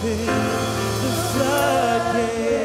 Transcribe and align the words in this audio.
Open 0.00 0.26
the 0.26 1.12
floodgates 1.32 2.57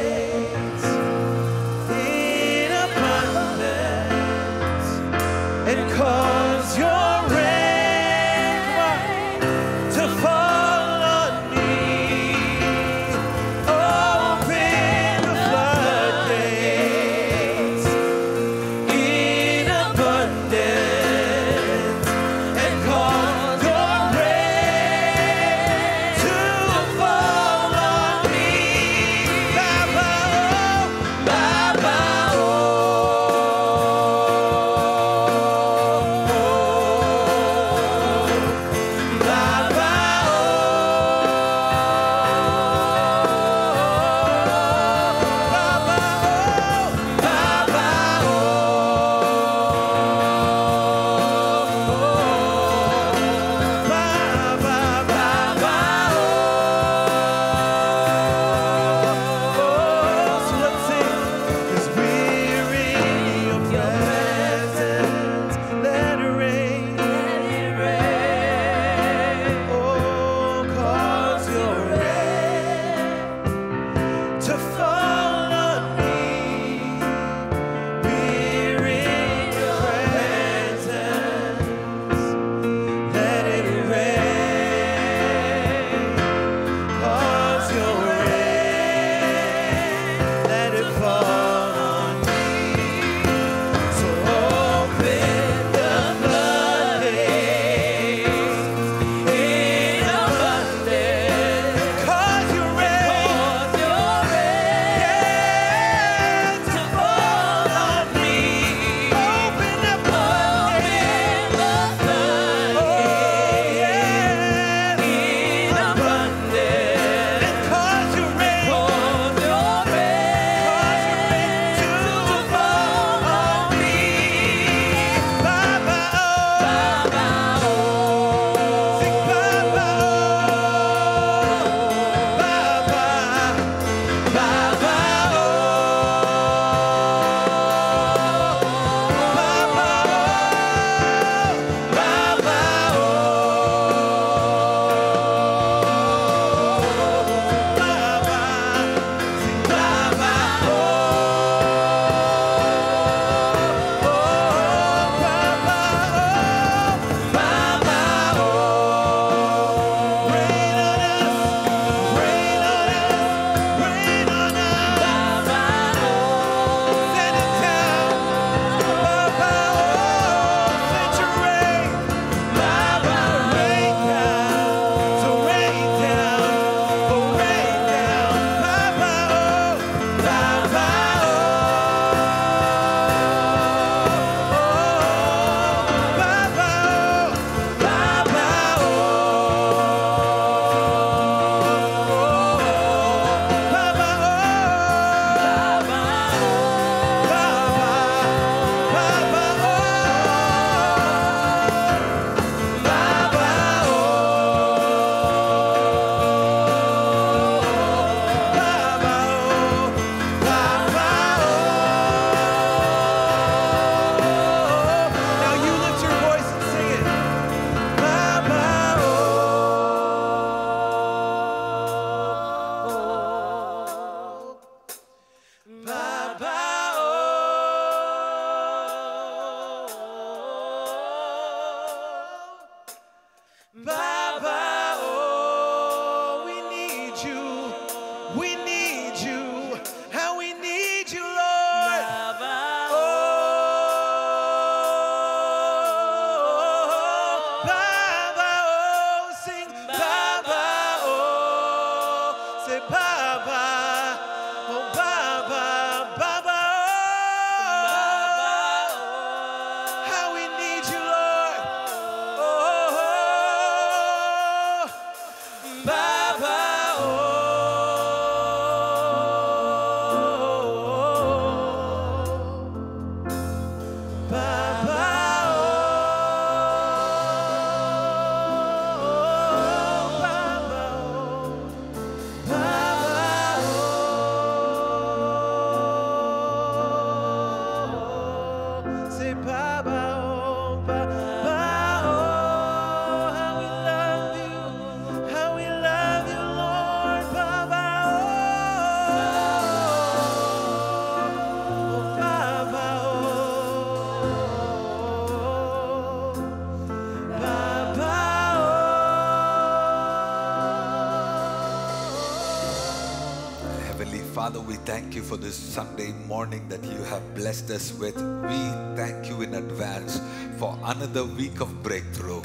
Father, 314.54 314.68
we 314.68 314.76
thank 314.86 315.16
you 315.16 315.22
for 315.22 315.36
this 315.36 315.56
Sunday 315.56 316.12
morning 316.28 316.68
that 316.68 316.84
you 316.84 317.02
have 317.10 317.34
blessed 317.34 317.70
us 317.72 317.92
with. 317.92 318.14
We 318.14 318.60
thank 318.94 319.28
you 319.28 319.42
in 319.42 319.52
advance 319.54 320.20
for 320.58 320.78
another 320.84 321.24
week 321.24 321.60
of 321.60 321.82
breakthrough. 321.82 322.40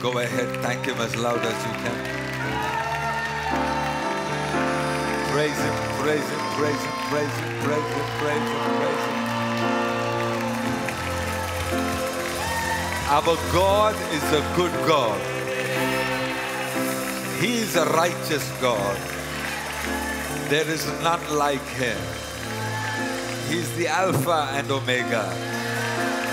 Go 0.00 0.18
ahead, 0.18 0.60
thank 0.62 0.84
Him 0.84 0.98
as 0.98 1.16
loud 1.16 1.40
as 1.40 1.64
you 1.64 1.72
can. 1.80 1.96
Praise 5.32 5.56
Him, 5.56 5.74
praise 6.04 6.28
Him, 6.28 6.40
praise 6.60 6.82
Him, 6.84 6.92
praise 7.08 7.36
Him, 7.40 7.52
praise 7.64 7.88
Him, 7.88 8.06
praise 8.20 8.48
Him, 8.52 8.64
praise 8.76 9.04
Him. 9.08 9.20
Our 13.08 13.36
God 13.50 13.94
is 14.12 14.24
a 14.30 14.42
good 14.56 14.72
God. 14.86 15.33
He 17.44 17.58
is 17.58 17.76
a 17.76 17.84
righteous 17.90 18.50
God. 18.58 18.96
There 20.48 20.66
is 20.66 20.86
none 21.02 21.20
like 21.36 21.66
Him. 21.76 22.00
He's 23.50 23.70
the 23.76 23.86
Alpha 23.86 24.48
and 24.52 24.70
Omega. 24.70 25.28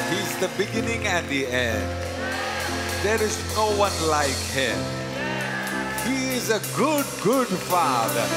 He's 0.09 0.37
the 0.39 0.47
beginning 0.57 1.05
and 1.05 1.27
the 1.27 1.47
end. 1.47 1.83
There 3.03 3.21
is 3.21 3.35
no 3.57 3.75
one 3.75 3.91
like 4.07 4.41
Him. 4.55 4.79
He 6.07 6.37
is 6.37 6.49
a 6.49 6.61
good, 6.77 7.05
good 7.21 7.47
Father. 7.67 8.27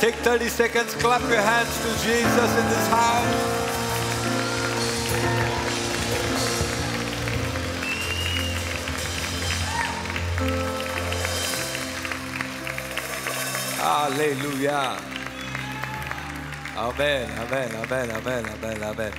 Take 0.00 0.16
30 0.26 0.48
seconds, 0.48 0.94
clap 0.94 1.22
your 1.30 1.42
hands 1.42 1.72
to 1.82 1.90
Jesus 2.04 2.50
in 2.58 2.66
this 2.74 2.88
house. 2.88 3.55
Hallelujah. 14.06 15.02
Amen, 16.76 17.28
amen, 17.40 17.74
amen, 17.74 18.10
amen, 18.12 18.46
amen, 18.46 18.82
amen. 18.84 19.12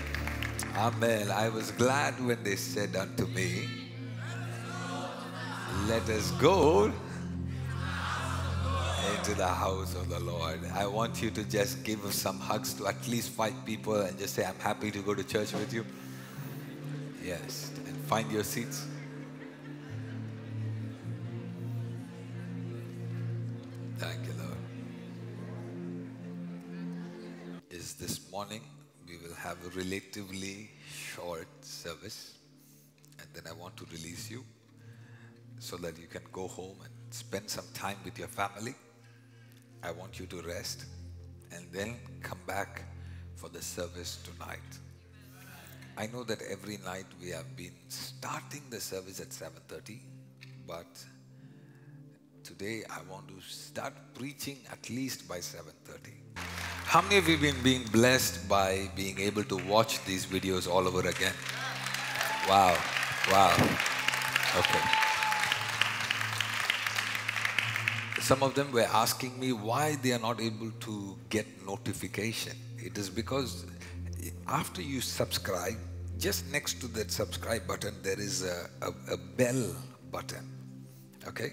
Amen. 0.78 1.30
I 1.30 1.50
was 1.50 1.72
glad 1.72 2.14
when 2.26 2.42
they 2.42 2.56
said 2.56 2.96
unto 2.96 3.26
me, 3.26 3.68
Let 5.90 6.08
us 6.08 6.32
go 6.40 6.86
into 9.12 9.36
the 9.36 9.46
house 9.46 9.94
of 9.94 10.08
the 10.08 10.22
Lord. 10.22 10.62
I 10.74 10.88
want 10.88 11.22
you 11.22 11.32
to 11.32 11.44
just 11.44 11.84
give 11.84 12.00
some 12.14 12.40
hugs 12.40 12.74
to 12.76 12.88
at 12.88 13.06
least 13.10 13.32
five 13.32 13.66
people 13.66 14.00
and 14.00 14.18
just 14.18 14.36
say, 14.36 14.46
I'm 14.46 14.60
happy 14.60 14.90
to 14.92 15.00
go 15.00 15.14
to 15.14 15.24
church 15.26 15.52
with 15.52 15.74
you. 15.74 15.86
Yes. 17.22 17.72
And 17.88 17.98
find 18.06 18.32
your 18.32 18.46
seats. 18.46 18.88
Have 29.48 29.66
a 29.66 29.70
relatively 29.80 30.70
short 30.94 31.48
service, 31.62 32.34
and 33.18 33.30
then 33.34 33.44
I 33.50 33.54
want 33.54 33.78
to 33.78 33.86
release 33.86 34.30
you 34.30 34.44
so 35.58 35.78
that 35.78 35.98
you 35.98 36.08
can 36.08 36.24
go 36.34 36.50
home 36.50 36.76
and 36.84 36.92
spend 37.12 37.50
some 37.50 37.64
time 37.74 37.96
with 38.04 38.20
your 38.20 38.28
family. 38.28 38.76
I 39.82 39.92
want 39.92 40.20
you 40.20 40.26
to 40.26 40.42
rest 40.42 40.84
and 41.54 41.66
then 41.72 41.96
come 42.22 42.40
back 42.46 42.84
for 43.36 43.48
the 43.48 43.62
service 43.62 44.20
tonight. 44.26 44.60
I 45.96 46.08
know 46.08 46.26
that 46.26 46.42
every 46.42 46.80
night 46.84 47.06
we 47.22 47.30
have 47.30 47.56
been 47.56 47.76
starting 47.88 48.64
the 48.70 48.82
service 48.82 49.22
at 49.22 49.30
7:30, 49.30 50.02
but 50.68 51.06
today 52.44 52.84
I 52.90 53.02
want 53.10 53.30
to 53.30 53.40
start 53.42 53.94
preaching 54.14 54.58
at 54.70 54.90
least 54.90 55.26
by 55.26 55.40
7:30. 55.40 56.77
How 56.88 57.02
many 57.02 57.18
of 57.18 57.28
you 57.28 57.34
have 57.34 57.42
been 57.42 57.62
being 57.64 57.84
blessed 57.92 58.48
by 58.48 58.90
being 58.96 59.20
able 59.20 59.44
to 59.44 59.58
watch 59.68 60.02
these 60.06 60.26
videos 60.26 60.70
all 60.70 60.88
over 60.88 61.02
again? 61.02 61.34
Wow. 62.48 62.78
Wow. 63.30 63.54
Okay. 64.58 64.80
Some 68.22 68.42
of 68.42 68.56
them 68.56 68.72
were 68.72 68.88
asking 68.94 69.38
me 69.38 69.52
why 69.52 69.98
they 70.02 70.14
are 70.14 70.20
not 70.20 70.40
able 70.40 70.72
to 70.72 71.18
get 71.30 71.46
notification. 71.66 72.56
It 72.78 72.98
is 72.98 73.10
because 73.10 73.66
after 74.48 74.82
you 74.82 75.02
subscribe, 75.02 75.76
just 76.18 76.50
next 76.54 76.80
to 76.80 76.88
that 76.96 77.12
subscribe 77.12 77.68
button, 77.68 77.96
there 78.02 78.18
is 78.18 78.46
a, 78.46 78.70
a, 78.82 79.14
a 79.16 79.18
bell 79.18 79.76
button. 80.10 80.50
Okay? 81.28 81.52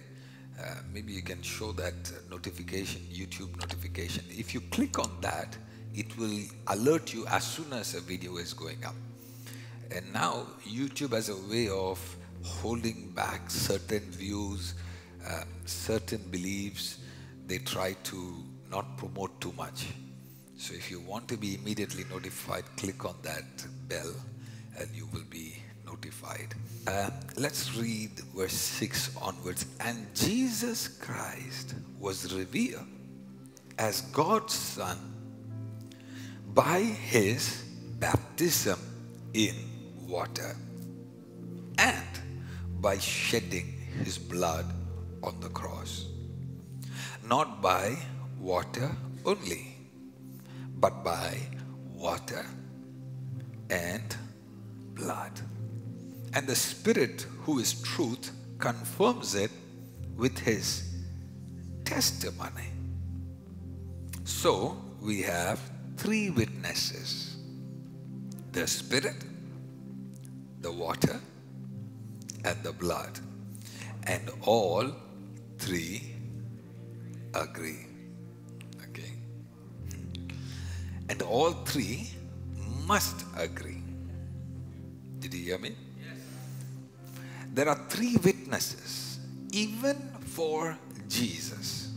Uh, 0.61 0.77
maybe 0.93 1.13
you 1.13 1.23
can 1.23 1.43
show 1.43 1.73
that 1.73 1.95
notification, 2.31 3.01
YouTube 3.13 3.59
notification. 3.59 4.25
If 4.31 4.55
you 4.55 4.61
click 4.71 4.99
on 4.99 5.11
that, 5.21 5.57
it 5.95 6.17
will 6.17 6.41
alert 6.69 7.13
you 7.13 7.27
as 7.27 7.45
soon 7.45 7.73
as 7.73 7.95
a 7.95 8.01
video 8.01 8.37
is 8.37 8.53
going 8.53 8.85
up. 8.85 8.95
And 9.91 10.13
now 10.13 10.47
YouTube 10.67 11.13
has 11.13 11.29
a 11.29 11.37
way 11.37 11.69
of 11.69 11.99
holding 12.43 13.11
back 13.11 13.51
certain 13.51 14.11
views, 14.11 14.75
uh, 15.27 15.45
certain 15.65 16.23
beliefs. 16.31 16.99
They 17.47 17.59
try 17.59 17.95
to 18.05 18.35
not 18.71 18.97
promote 18.97 19.41
too 19.41 19.53
much. 19.57 19.87
So 20.57 20.75
if 20.75 20.91
you 20.91 21.01
want 21.01 21.29
to 21.29 21.37
be 21.37 21.57
immediately 21.57 22.05
notified, 22.11 22.65
click 22.77 23.05
on 23.05 23.17
that 23.23 23.67
bell 23.89 24.15
and 24.79 24.89
you 24.95 25.09
will 25.13 25.25
be 25.29 25.57
notified. 25.87 26.55
Uh, 26.87 27.11
let's 27.37 27.77
read 27.77 28.11
verse 28.35 28.53
6 28.53 29.17
onwards. 29.17 29.67
And 29.81 30.07
Jesus 30.15 30.89
Christ 30.89 31.75
was 31.99 32.33
revealed 32.35 32.87
as 33.79 34.03
God's 34.13 34.55
Son 34.55 34.99
by 36.53 36.81
his 36.81 37.65
baptism 37.99 38.79
in 39.33 39.55
water 40.07 40.57
and 41.79 42.09
by 42.81 42.99
shedding 42.99 43.75
his 44.05 44.19
blood 44.19 44.67
on 45.23 45.41
the 45.41 45.49
cross. 45.49 46.07
Not 47.27 47.63
by 47.63 47.97
water 48.39 48.91
only, 49.25 49.75
but 50.77 51.03
by 51.03 51.39
water 51.95 52.45
and 53.71 54.17
blood. 54.95 55.41
And 56.35 56.47
the 56.47 56.57
Spirit, 56.57 57.27
who 57.43 57.61
is 57.61 57.81
truth, 57.83 58.33
confirms 58.59 59.35
it 59.35 59.53
with 60.17 60.37
his 60.39 60.83
testimony. 61.85 62.71
So 64.25 64.77
we 65.01 65.23
have 65.23 65.61
three 65.97 66.31
witnesses 66.31 67.37
the 68.53 68.67
Spirit, 68.67 69.17
the 70.61 70.71
water, 70.71 71.21
and 72.45 72.63
the 72.63 72.73
blood. 72.73 73.19
And 74.05 74.31
all 74.43 74.93
three 75.59 76.15
agree. 77.35 77.87
Okay? 78.91 79.13
And 81.09 81.21
all 81.23 81.53
three 81.53 82.11
must 82.87 83.25
agree. 83.37 83.83
Did 85.19 85.35
you 85.35 85.45
hear 85.45 85.59
me? 85.59 85.75
There 87.55 87.69
are 87.69 87.79
three 87.89 88.17
witnesses, 88.17 89.21
even 89.53 89.97
for 90.27 90.77
Jesus. 91.09 91.93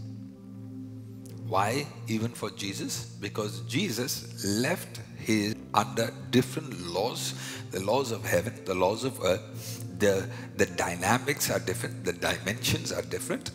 Why 1.48 1.88
even 2.08 2.30
for 2.32 2.52
Jesus? 2.52 3.06
Because 3.06 3.62
Jesus 3.62 4.46
left 4.46 5.02
his 5.18 5.56
under 5.74 6.14
different 6.30 6.80
laws, 6.88 7.34
the 7.72 7.80
laws 7.80 8.12
of 8.12 8.24
heaven, 8.24 8.54
the 8.66 8.76
laws 8.76 9.04
of 9.04 9.20
earth. 9.24 9.84
The, 9.98 10.30
the 10.58 10.68
dynamics 10.68 11.50
are 11.50 11.58
different, 11.58 12.06
the 12.06 12.14
dimensions 12.14 12.92
are 12.92 13.02
different, 13.02 13.50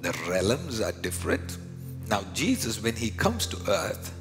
the 0.00 0.16
realms 0.28 0.80
are 0.80 0.92
different. 0.92 1.58
Now, 2.08 2.22
Jesus, 2.34 2.80
when 2.80 2.94
he 2.94 3.10
comes 3.10 3.48
to 3.48 3.58
earth, 3.68 4.14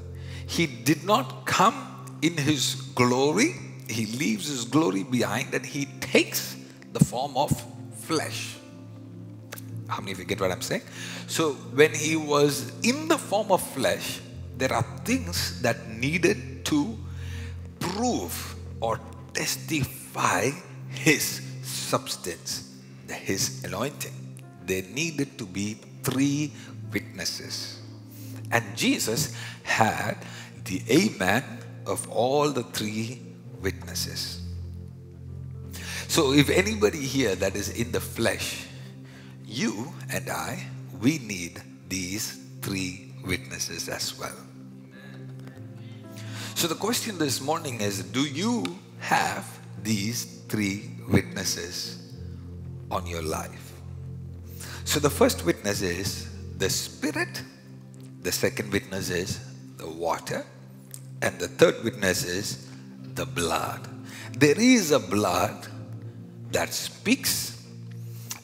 he 0.47 0.65
did 0.65 1.03
not 1.03 1.45
come 1.45 2.17
in 2.23 2.35
his 2.35 2.75
glory, 2.95 3.53
he 3.87 4.07
leaves 4.07 4.47
his 4.47 4.65
glory 4.65 5.03
behind 5.03 5.53
and 5.53 5.63
he 5.63 5.85
takes 6.01 6.57
the 6.97 7.05
form 7.05 7.37
of 7.37 7.51
flesh. 7.99 8.57
How 9.87 9.99
many 9.99 10.11
of 10.11 10.19
you 10.19 10.25
get 10.25 10.41
what 10.41 10.51
I'm 10.51 10.61
saying? 10.61 10.81
So, 11.27 11.53
when 11.73 11.93
he 11.93 12.15
was 12.15 12.73
in 12.83 13.07
the 13.07 13.17
form 13.17 13.51
of 13.51 13.61
flesh, 13.61 14.19
there 14.57 14.73
are 14.73 14.83
things 15.05 15.61
that 15.61 15.87
needed 15.89 16.65
to 16.65 16.97
prove 17.79 18.55
or 18.81 18.99
testify 19.33 20.49
his 20.89 21.41
substance, 21.61 22.75
his 23.07 23.63
anointing. 23.63 24.13
There 24.65 24.83
needed 24.83 25.37
to 25.37 25.45
be 25.45 25.77
three 26.03 26.51
witnesses. 26.91 27.79
And 28.51 28.63
Jesus 28.75 29.35
had 29.63 30.17
the 30.65 30.81
amen 30.89 31.43
of 31.85 32.09
all 32.09 32.49
the 32.49 32.63
three 32.63 33.21
witnesses. 33.61 34.46
So, 36.07 36.31
if 36.31 36.49
anybody 36.49 36.99
here 36.99 37.35
that 37.35 37.55
is 37.55 37.69
in 37.69 37.91
the 37.91 37.99
flesh, 37.99 38.65
you 39.45 39.93
and 40.11 40.29
I, 40.29 40.65
we 41.01 41.19
need 41.19 41.61
these 41.89 42.39
three 42.61 43.13
witnesses 43.25 43.89
as 43.89 44.17
well. 44.17 44.35
So, 46.55 46.67
the 46.67 46.75
question 46.75 47.17
this 47.17 47.41
morning 47.41 47.81
is 47.81 48.03
Do 48.03 48.21
you 48.21 48.79
have 48.99 49.45
these 49.83 50.41
three 50.47 50.91
witnesses 51.09 52.13
on 52.89 53.05
your 53.05 53.21
life? 53.21 53.73
So, 54.85 54.99
the 54.99 55.09
first 55.09 55.45
witness 55.45 55.81
is 55.81 56.29
the 56.57 56.69
Spirit, 56.69 57.43
the 58.21 58.31
second 58.31 58.71
witness 58.71 59.09
is 59.09 59.39
the 59.77 59.87
water, 59.87 60.45
and 61.21 61.37
the 61.37 61.49
third 61.49 61.83
witness 61.83 62.23
is 62.23 62.69
the 63.13 63.25
blood. 63.25 63.87
There 64.37 64.59
is 64.59 64.91
a 64.91 64.99
blood 64.99 65.67
that 66.51 66.73
speaks, 66.73 67.63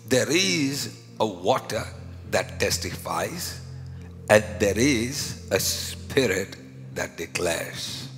there 0.08 0.30
is 0.30 1.00
a 1.20 1.26
water 1.26 1.84
that 2.32 2.60
testifies, 2.60 3.62
and 4.30 4.44
there 4.60 4.78
is 4.78 5.48
a 5.52 5.60
spirit 5.60 6.56
that 6.96 7.18
declares. 7.18 8.10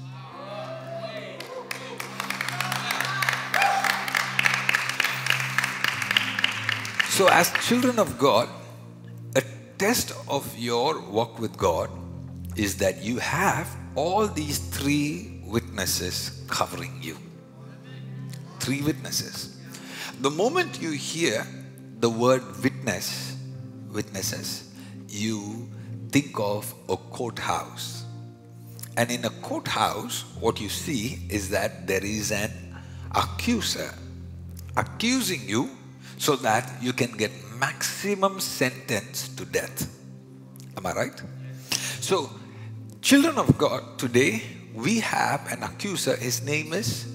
So, 7.09 7.29
as 7.29 7.51
children 7.65 7.97
of 7.97 8.19
God, 8.19 8.49
a 9.35 9.43
test 9.77 10.11
of 10.27 10.43
your 10.57 10.99
walk 10.99 11.39
with 11.39 11.55
God 11.55 11.89
is 12.57 12.75
that 12.77 13.03
you 13.03 13.19
have 13.19 13.73
all 13.95 14.27
these 14.27 14.59
three 14.59 15.41
witnesses 15.45 16.43
covering 16.49 16.99
you. 17.01 17.17
Three 18.59 18.81
witnesses. 18.81 19.54
The 20.21 20.29
moment 20.29 20.81
you 20.81 20.91
hear 20.91 21.45
the 21.99 22.09
word 22.09 22.41
witness, 22.63 23.37
witnesses, 23.91 24.71
you 25.09 25.69
think 26.09 26.39
of 26.39 26.73
a 26.89 26.97
courthouse. 26.97 28.05
And 28.97 29.11
in 29.11 29.25
a 29.25 29.29
courthouse, 29.29 30.23
what 30.39 30.61
you 30.61 30.69
see 30.69 31.19
is 31.29 31.49
that 31.49 31.85
there 31.85 32.03
is 32.03 32.31
an 32.31 32.51
accuser 33.13 33.93
accusing 34.77 35.47
you 35.47 35.69
so 36.17 36.35
that 36.37 36.71
you 36.81 36.93
can 36.93 37.11
get 37.11 37.31
maximum 37.59 38.39
sentence 38.39 39.27
to 39.35 39.45
death. 39.45 39.89
Am 40.77 40.85
I 40.85 40.93
right? 40.93 41.21
So, 41.99 42.29
children 43.01 43.37
of 43.37 43.57
God, 43.57 43.97
today 43.97 44.43
we 44.73 44.99
have 45.01 45.51
an 45.51 45.63
accuser. 45.63 46.15
His 46.15 46.43
name 46.43 46.73
is 46.73 47.05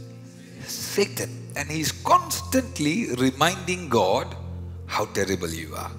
Satan. 0.66 1.39
And 1.56 1.68
he's 1.70 1.92
constantly 1.92 3.12
reminding 3.14 3.88
God 3.88 4.36
how 4.86 5.06
terrible 5.06 5.48
you 5.48 5.74
are. 5.74 5.90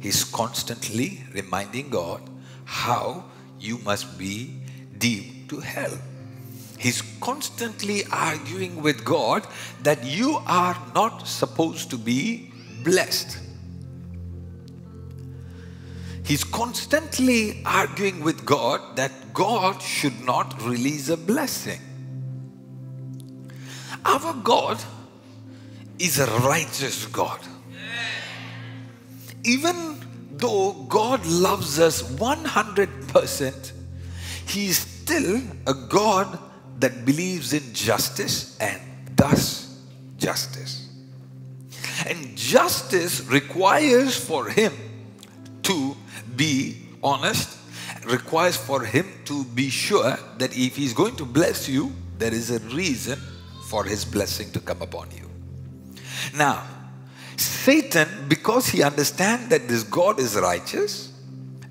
He's 0.00 0.24
constantly 0.24 1.24
reminding 1.32 1.90
God 1.90 2.22
how 2.64 3.24
you 3.60 3.78
must 3.78 4.18
be 4.18 4.60
deep 4.98 5.48
to 5.50 5.60
hell. 5.60 5.96
He's 6.78 7.02
constantly 7.20 8.04
arguing 8.10 8.82
with 8.82 9.04
God 9.04 9.46
that 9.84 10.04
you 10.04 10.40
are 10.46 10.76
not 10.94 11.28
supposed 11.28 11.90
to 11.90 11.96
be 11.96 12.52
blessed. 12.82 13.38
He's 16.24 16.42
constantly 16.42 17.62
arguing 17.64 18.22
with 18.24 18.44
God 18.44 18.96
that 18.96 19.12
God 19.32 19.80
should 19.80 20.24
not 20.24 20.60
release 20.62 21.08
a 21.08 21.16
blessing. 21.16 21.80
Our 24.04 24.34
God 24.34 24.82
is 25.98 26.18
a 26.18 26.26
righteous 26.40 27.06
God. 27.06 27.40
Even 29.44 29.98
though 30.32 30.72
God 30.88 31.24
loves 31.26 31.78
us 31.78 32.02
100%, 32.02 33.72
He 34.46 34.66
is 34.66 34.78
still 34.78 35.40
a 35.66 35.74
God 35.74 36.38
that 36.78 37.04
believes 37.04 37.52
in 37.52 37.72
justice 37.72 38.58
and 38.58 38.80
does 39.14 39.78
justice. 40.18 40.88
And 42.06 42.36
justice 42.36 43.24
requires 43.26 44.16
for 44.16 44.48
him 44.48 44.72
to 45.62 45.96
be 46.34 46.76
honest, 47.02 47.56
requires 48.04 48.56
for 48.56 48.84
him 48.84 49.06
to 49.26 49.44
be 49.44 49.70
sure 49.70 50.18
that 50.38 50.56
if 50.56 50.76
he's 50.76 50.92
going 50.92 51.16
to 51.16 51.24
bless 51.24 51.68
you, 51.68 51.92
there 52.18 52.32
is 52.32 52.50
a 52.50 52.58
reason 52.74 53.20
for 53.72 53.84
his 53.84 54.04
blessing 54.04 54.50
to 54.52 54.60
come 54.60 54.82
upon 54.82 55.08
you. 55.12 55.30
Now, 56.36 56.62
Satan, 57.38 58.08
because 58.28 58.66
he 58.68 58.82
understands 58.82 59.48
that 59.48 59.66
this 59.66 59.82
God 59.82 60.20
is 60.20 60.36
righteous, 60.36 61.10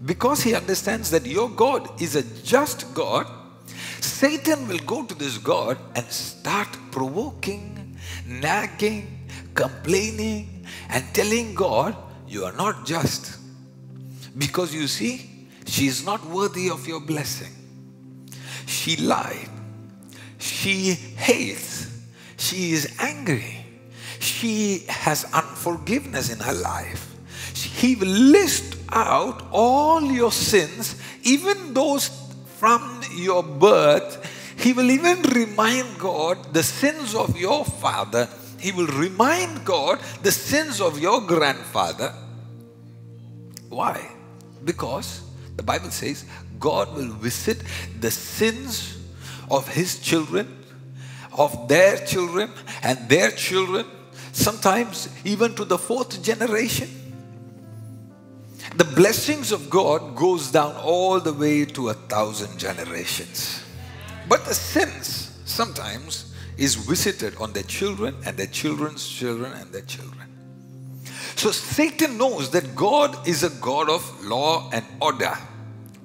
because 0.04 0.42
he 0.42 0.56
understands 0.56 1.12
that 1.12 1.28
your 1.28 1.48
God 1.48 2.02
is 2.02 2.16
a 2.16 2.24
just 2.42 2.92
God, 2.96 3.28
Satan 4.00 4.68
will 4.68 4.80
go 4.80 5.06
to 5.06 5.14
this 5.14 5.38
God 5.38 5.78
and 5.96 6.06
start 6.08 6.70
provoking, 6.90 7.96
nagging, 8.26 9.28
complaining, 9.54 10.66
and 10.90 11.06
telling 11.14 11.54
God, 11.54 11.96
You 12.28 12.46
are 12.46 12.54
not 12.54 12.86
just. 12.86 13.38
Because 14.38 14.74
you 14.74 14.88
see, 14.88 15.30
she 15.66 15.86
is 15.86 16.04
not 16.06 16.26
worthy 16.26 16.70
of 16.70 16.88
your 16.88 17.02
blessing. 17.02 17.54
She 18.66 18.96
lied. 18.96 19.50
She 20.40 20.94
hates. 21.28 21.91
She 22.52 22.74
is 22.74 22.94
angry. 23.00 23.66
She 24.20 24.84
has 24.90 25.24
unforgiveness 25.34 26.30
in 26.30 26.40
her 26.40 26.54
life. 26.54 27.16
He 27.56 27.96
will 27.96 28.10
list 28.10 28.76
out 28.90 29.48
all 29.52 30.04
your 30.04 30.34
sins, 30.34 31.02
even 31.24 31.74
those 31.74 32.10
from 32.60 33.02
your 33.16 33.42
birth, 33.42 34.20
He 34.60 34.74
will 34.74 34.92
even 34.92 35.22
remind 35.34 35.98
God 35.98 36.54
the 36.54 36.62
sins 36.62 37.16
of 37.16 37.40
your 37.40 37.64
father. 37.64 38.28
He 38.60 38.74
will 38.74 38.88
remind 38.88 39.64
God 39.64 40.00
the 40.22 40.32
sins 40.32 40.82
of 40.82 41.00
your 41.00 41.22
grandfather. 41.22 42.14
Why? 43.70 44.12
Because 44.64 45.22
the 45.56 45.64
Bible 45.64 45.90
says 45.90 46.26
God 46.60 46.94
will 46.96 47.14
visit 47.14 47.64
the 48.00 48.12
sins 48.12 48.98
of 49.50 49.68
His 49.70 50.00
children, 50.00 50.61
of 51.34 51.68
their 51.68 51.98
children, 52.06 52.52
and 52.84 53.10
their 53.10 53.32
children, 53.32 53.86
sometimes 54.32 55.10
even 55.26 55.56
to 55.56 55.66
the 55.66 55.78
fourth 55.78 56.22
generation 56.24 56.90
the 58.76 58.86
blessings 58.86 59.52
of 59.52 59.70
God 59.70 60.16
goes 60.16 60.50
down 60.50 60.76
all 60.78 61.20
the 61.20 61.34
way 61.34 61.66
to 61.66 61.90
a 61.90 61.94
thousand 61.94 62.58
generations. 62.58 63.64
But 64.30 64.46
the 64.46 64.54
sins 64.54 65.38
sometimes 65.44 66.34
is 66.58 66.76
visited 66.76 67.36
on 67.36 67.52
their 67.52 67.64
children 67.64 68.16
and 68.26 68.38
their 68.38 68.48
children's 68.48 69.08
children 69.08 69.52
and 69.54 69.72
their 69.74 69.82
children. 69.82 70.28
So 71.36 71.52
Satan 71.52 72.18
knows 72.18 72.52
that 72.52 72.76
God 72.76 73.28
is 73.28 73.44
a 73.44 73.50
God 73.50 73.90
of 73.90 74.26
law 74.26 74.70
and 74.72 74.86
order. 75.02 75.38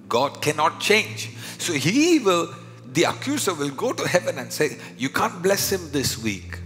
God 0.08 0.42
cannot 0.42 0.80
change. 0.80 1.36
So 1.58 1.72
he 1.72 2.18
will, 2.18 2.52
the 2.96 3.04
accuser 3.04 3.52
will 3.52 3.70
go 3.70 3.92
to 3.92 4.08
heaven 4.08 4.38
and 4.38 4.50
say, 4.50 4.78
You 4.96 5.10
can't 5.10 5.42
bless 5.42 5.70
him 5.70 5.92
this 5.92 6.16
week 6.16 6.58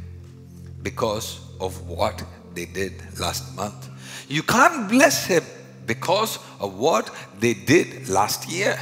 because 0.81 1.41
of 1.61 1.89
what 1.89 2.23
they 2.55 2.67
did 2.67 3.19
last 3.19 3.57
month. 3.57 3.89
You 4.29 4.45
can't 4.45 4.89
bless 4.89 5.27
him 5.27 5.43
because 5.87 6.39
of 6.61 6.79
what 6.79 7.11
they 7.41 7.55
did 7.55 8.09
last 8.09 8.49
year. 8.49 8.79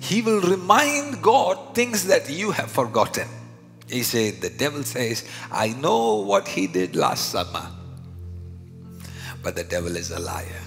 He 0.00 0.20
will 0.20 0.42
remind 0.42 1.22
God 1.22 1.74
things 1.74 2.06
that 2.06 2.28
you 2.28 2.50
have 2.50 2.70
forgotten. 2.70 3.28
He 3.88 4.02
said, 4.02 4.42
the 4.42 4.50
devil 4.50 4.84
says, 4.84 5.26
I 5.50 5.68
know 5.68 6.16
what 6.16 6.48
he 6.48 6.66
did 6.66 6.94
last 6.94 7.30
summer. 7.30 7.66
But 9.42 9.56
the 9.56 9.64
devil 9.64 9.96
is 9.96 10.10
a 10.10 10.18
liar. 10.18 10.62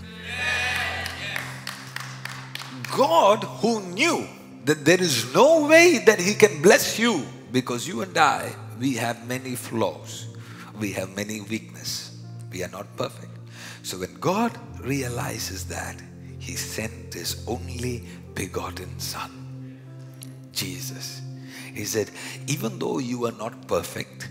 God, 2.92 3.44
who 3.44 3.82
knew 3.82 4.28
that 4.66 4.86
there 4.86 5.02
is 5.02 5.34
no 5.34 5.68
way 5.68 6.00
that 6.06 6.20
He 6.20 6.34
can 6.34 6.62
bless 6.62 6.98
you 6.98 7.26
because 7.52 7.88
you 7.88 8.02
and 8.02 8.18
I, 8.18 8.54
we 8.80 8.96
have 8.96 9.28
many 9.28 9.56
flaws, 9.56 10.28
we 10.80 10.92
have 10.94 11.16
many 11.16 11.42
weakness, 11.42 12.22
we 12.52 12.64
are 12.64 12.70
not 12.70 12.96
perfect. 12.98 13.32
So 13.84 14.00
when 14.00 14.14
God 14.16 14.58
realizes 14.82 15.66
that, 15.68 16.02
He 16.40 16.56
sent 16.56 17.14
His 17.14 17.44
only 17.48 18.04
begotten 18.34 19.00
Son, 19.00 19.80
Jesus. 20.52 21.22
He 21.74 21.86
said, 21.86 22.12
even 22.48 22.80
though 22.80 23.00
you 23.00 23.26
are 23.26 23.32
not 23.32 23.68
perfect, 23.68 24.30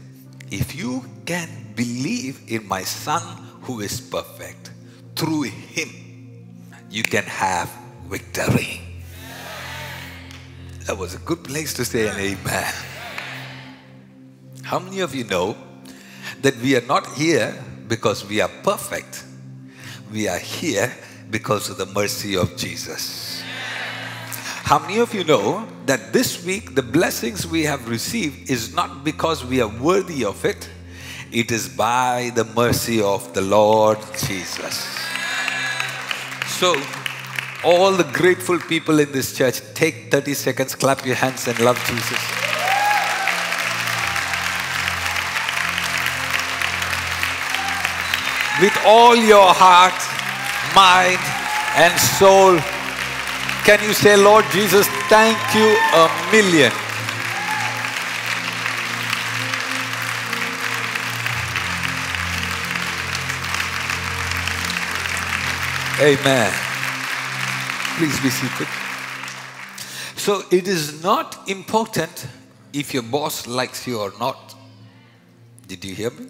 if 0.51 0.75
you 0.75 1.05
can 1.27 1.49
believe 1.75 2.41
in 2.47 2.67
my 2.69 2.83
Son 2.83 3.23
who 3.63 3.81
is 3.81 4.01
perfect, 4.01 4.71
through 5.17 5.43
Him, 5.43 5.89
you 6.91 7.03
can 7.03 7.25
have 7.25 7.71
victory. 8.07 8.92
That 10.87 10.99
was 10.99 11.15
a 11.15 11.19
good 11.19 11.45
place 11.45 11.75
to 11.75 11.85
say 11.85 12.09
an 12.09 12.19
amen. 12.19 12.75
How 14.65 14.79
many 14.79 15.01
of 15.01 15.15
you 15.15 15.25
know 15.25 15.57
that 16.41 16.57
we 16.57 16.77
are 16.77 16.87
not 16.87 17.07
here 17.15 17.55
because 17.89 18.27
we 18.29 18.41
are 18.41 18.51
perfect? 18.63 19.25
We 20.11 20.29
are 20.29 20.39
here 20.39 20.93
because 21.31 21.71
of 21.71 21.79
the 21.79 21.87
mercy 21.87 22.37
of 22.37 22.57
Jesus. 22.57 23.43
How 24.65 24.79
many 24.79 24.99
of 24.99 25.15
you 25.15 25.25
know 25.25 25.69
that 25.87 26.13
this 26.13 26.45
week 26.45 26.75
the 26.75 26.83
blessings 26.83 27.47
we 27.47 27.63
have 27.65 27.89
received 27.89 28.51
is 28.51 28.75
not 28.75 29.05
because 29.05 29.45
we 29.45 29.61
are 29.61 29.69
worthy 29.69 30.25
of 30.25 30.45
it, 30.45 30.69
it 31.31 31.51
is 31.53 31.69
by 31.69 32.33
the 32.35 32.45
mercy 32.45 33.01
of 33.01 33.33
the 33.35 33.41
Lord 33.41 33.99
Jesus. 34.27 34.87
So, 36.47 36.75
all 37.65 37.93
the 37.93 38.05
grateful 38.05 38.59
people 38.59 38.99
in 38.99 39.13
this 39.13 39.37
church, 39.37 39.61
take 39.75 40.11
30 40.11 40.35
seconds, 40.35 40.75
clap 40.75 41.07
your 41.07 41.15
hands, 41.15 41.47
and 41.47 41.59
love 41.61 41.79
Jesus. 41.87 42.19
With 48.61 48.77
all 48.85 49.17
your 49.17 49.53
heart, 49.55 49.95
mind, 50.75 51.23
and 51.77 51.99
soul, 51.99 52.59
can 53.65 53.83
you 53.83 53.93
say, 53.93 54.17
Lord 54.17 54.45
Jesus, 54.51 54.87
thank 55.09 55.39
you 55.55 55.77
a 55.95 56.11
million? 56.33 56.73
Amen. 66.01 66.72
Please 67.99 68.21
be 68.21 68.31
seated. 68.31 68.69
So 70.17 70.45
it 70.51 70.67
is 70.67 71.03
not 71.03 71.49
important 71.49 72.27
if 72.73 72.95
your 72.95 73.03
boss 73.03 73.47
likes 73.47 73.87
you 73.87 74.01
or 74.01 74.13
not. 74.19 74.55
Did 75.67 75.85
you 75.85 75.95
hear 75.95 76.11
me? 76.11 76.29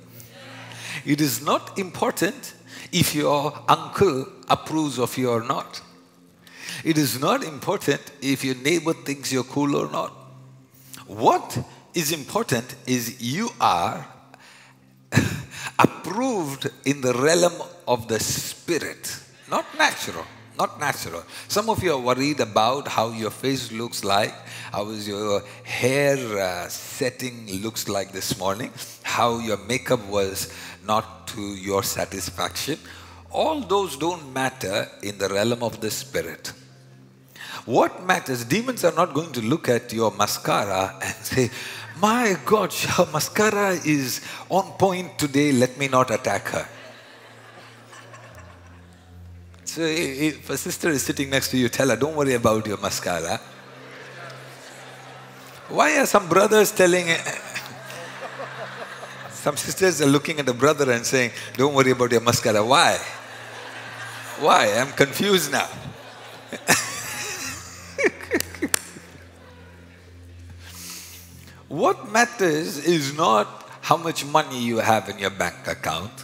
It 1.07 1.21
is 1.21 1.41
not 1.41 1.79
important 1.79 2.55
if 2.91 3.15
your 3.15 3.57
uncle 3.69 4.27
approves 4.49 4.99
of 4.99 5.17
you 5.17 5.31
or 5.31 5.45
not. 5.45 5.81
It 6.85 6.99
is 6.99 7.21
not 7.21 7.45
important 7.45 8.01
if 8.21 8.45
your 8.45 8.57
neighbor 8.57 8.93
thinks 8.93 9.33
you're 9.33 9.45
cool 9.45 9.77
or 9.77 9.91
not. 9.91 10.13
What 11.07 11.59
is 11.95 12.11
important 12.11 12.75
is 12.87 13.23
you 13.23 13.51
are 13.61 14.07
approved 15.79 16.71
in 16.85 17.01
the 17.01 17.13
realm 17.15 17.63
of 17.87 18.09
the 18.09 18.19
spirit, 18.19 19.17
not 19.49 19.65
natural. 19.79 20.25
Not 20.59 20.79
natural. 20.79 21.25
Some 21.49 21.71
of 21.71 21.83
you 21.83 21.93
are 21.93 21.99
worried 21.99 22.41
about 22.41 22.87
how 22.87 23.11
your 23.11 23.31
face 23.31 23.73
looks 23.73 24.05
like, 24.05 24.35
how 24.71 24.91
is 24.91 25.09
your 25.09 25.43
hair 25.63 26.17
uh, 26.39 26.69
setting 26.69 27.63
looks 27.63 27.89
like 27.89 28.13
this 28.13 28.39
morning, 28.39 28.71
how 29.03 29.39
your 29.39 29.57
makeup 29.57 30.05
was 30.09 30.53
not 30.87 31.27
to 31.29 31.41
your 31.41 31.83
satisfaction. 31.83 32.79
All 33.31 33.61
those 33.61 33.97
don't 33.97 34.33
matter 34.33 34.89
in 35.03 35.17
the 35.17 35.29
realm 35.29 35.63
of 35.63 35.81
the 35.81 35.91
spirit. 35.91 36.53
What 37.65 38.05
matters, 38.05 38.45
demons 38.45 38.85
are 38.85 38.93
not 38.93 39.15
going 39.15 39.33
to 39.33 39.41
look 39.41 39.69
at 39.69 39.93
your 39.93 40.11
mascara 40.11 40.99
and 41.03 41.15
say, 41.25 41.51
My 41.99 42.37
God, 42.45 42.73
her 42.73 43.07
mascara 43.11 43.71
is 43.71 44.21
on 44.51 44.73
point 44.73 45.19
today, 45.19 45.53
let 45.53 45.79
me 45.79 45.89
not 45.89 46.11
attack 46.11 46.49
her. 46.49 46.69
So 49.73 49.81
if 49.81 50.51
a 50.51 50.59
sister 50.59 50.91
is 50.91 51.03
sitting 51.03 51.31
next 51.31 51.49
to 51.53 51.57
you, 51.57 51.71
tell 51.71 51.89
her, 51.89 51.97
don't 51.97 52.15
worry 52.15 52.35
about 52.35 52.67
your 52.67 52.77
mascara. 52.77 53.41
Why 55.71 55.99
are 55.99 56.05
some 56.05 56.29
brothers 56.29 56.71
telling, 56.73 57.07
some 59.31 59.57
sisters 59.57 60.03
are 60.03 60.07
looking 60.07 60.39
at 60.41 60.49
a 60.51 60.53
brother 60.53 60.93
and 60.93 61.07
saying, 61.07 61.31
don't 61.57 61.73
worry 61.73 61.93
about 61.93 62.13
your 62.13 62.21
mascara. 62.21 62.63
Why? 62.63 62.99
Why? 64.41 64.75
I'm 64.77 64.93
confused 64.93 65.51
now. 65.51 65.69
what 71.69 72.13
matters 72.13 72.77
is 72.85 73.17
not 73.17 73.71
how 73.81 73.97
much 73.97 74.27
money 74.27 74.63
you 74.63 74.81
have 74.81 75.09
in 75.09 75.19
your 75.19 75.31
bank 75.31 75.67
account. 75.67 76.22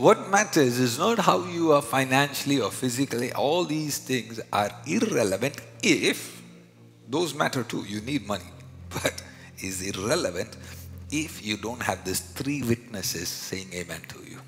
What 0.00 0.30
matters 0.30 0.78
is 0.78 0.98
not 0.98 1.18
how 1.18 1.44
you 1.44 1.72
are 1.72 1.82
financially 1.82 2.58
or 2.58 2.70
physically. 2.70 3.34
All 3.34 3.64
these 3.64 3.98
things 3.98 4.40
are 4.50 4.70
irrelevant 4.86 5.60
if 5.82 6.40
those 7.06 7.34
matter 7.34 7.62
too. 7.64 7.84
You 7.86 8.00
need 8.00 8.26
money, 8.26 8.50
but 8.88 9.22
is 9.58 9.82
irrelevant 9.82 10.56
if 11.10 11.44
you 11.44 11.58
don't 11.58 11.82
have 11.82 12.02
these 12.06 12.20
three 12.20 12.62
witnesses 12.62 13.28
saying 13.28 13.68
amen 13.74 14.00
to 14.08 14.20
you. 14.20 14.38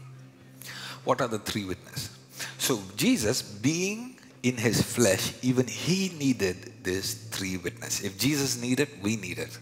What 1.04 1.20
are 1.20 1.28
the 1.28 1.38
three 1.38 1.66
witnesses? 1.66 2.16
So 2.56 2.80
Jesus, 2.96 3.42
being 3.42 4.18
in 4.42 4.56
his 4.56 4.80
flesh, 4.80 5.34
even 5.42 5.66
he 5.66 6.14
needed 6.18 6.82
these 6.82 7.12
three 7.28 7.58
witnesses. 7.58 8.06
If 8.06 8.18
Jesus 8.18 8.58
needed, 8.58 8.88
we 9.02 9.16
need 9.16 9.38
it. 9.38 9.58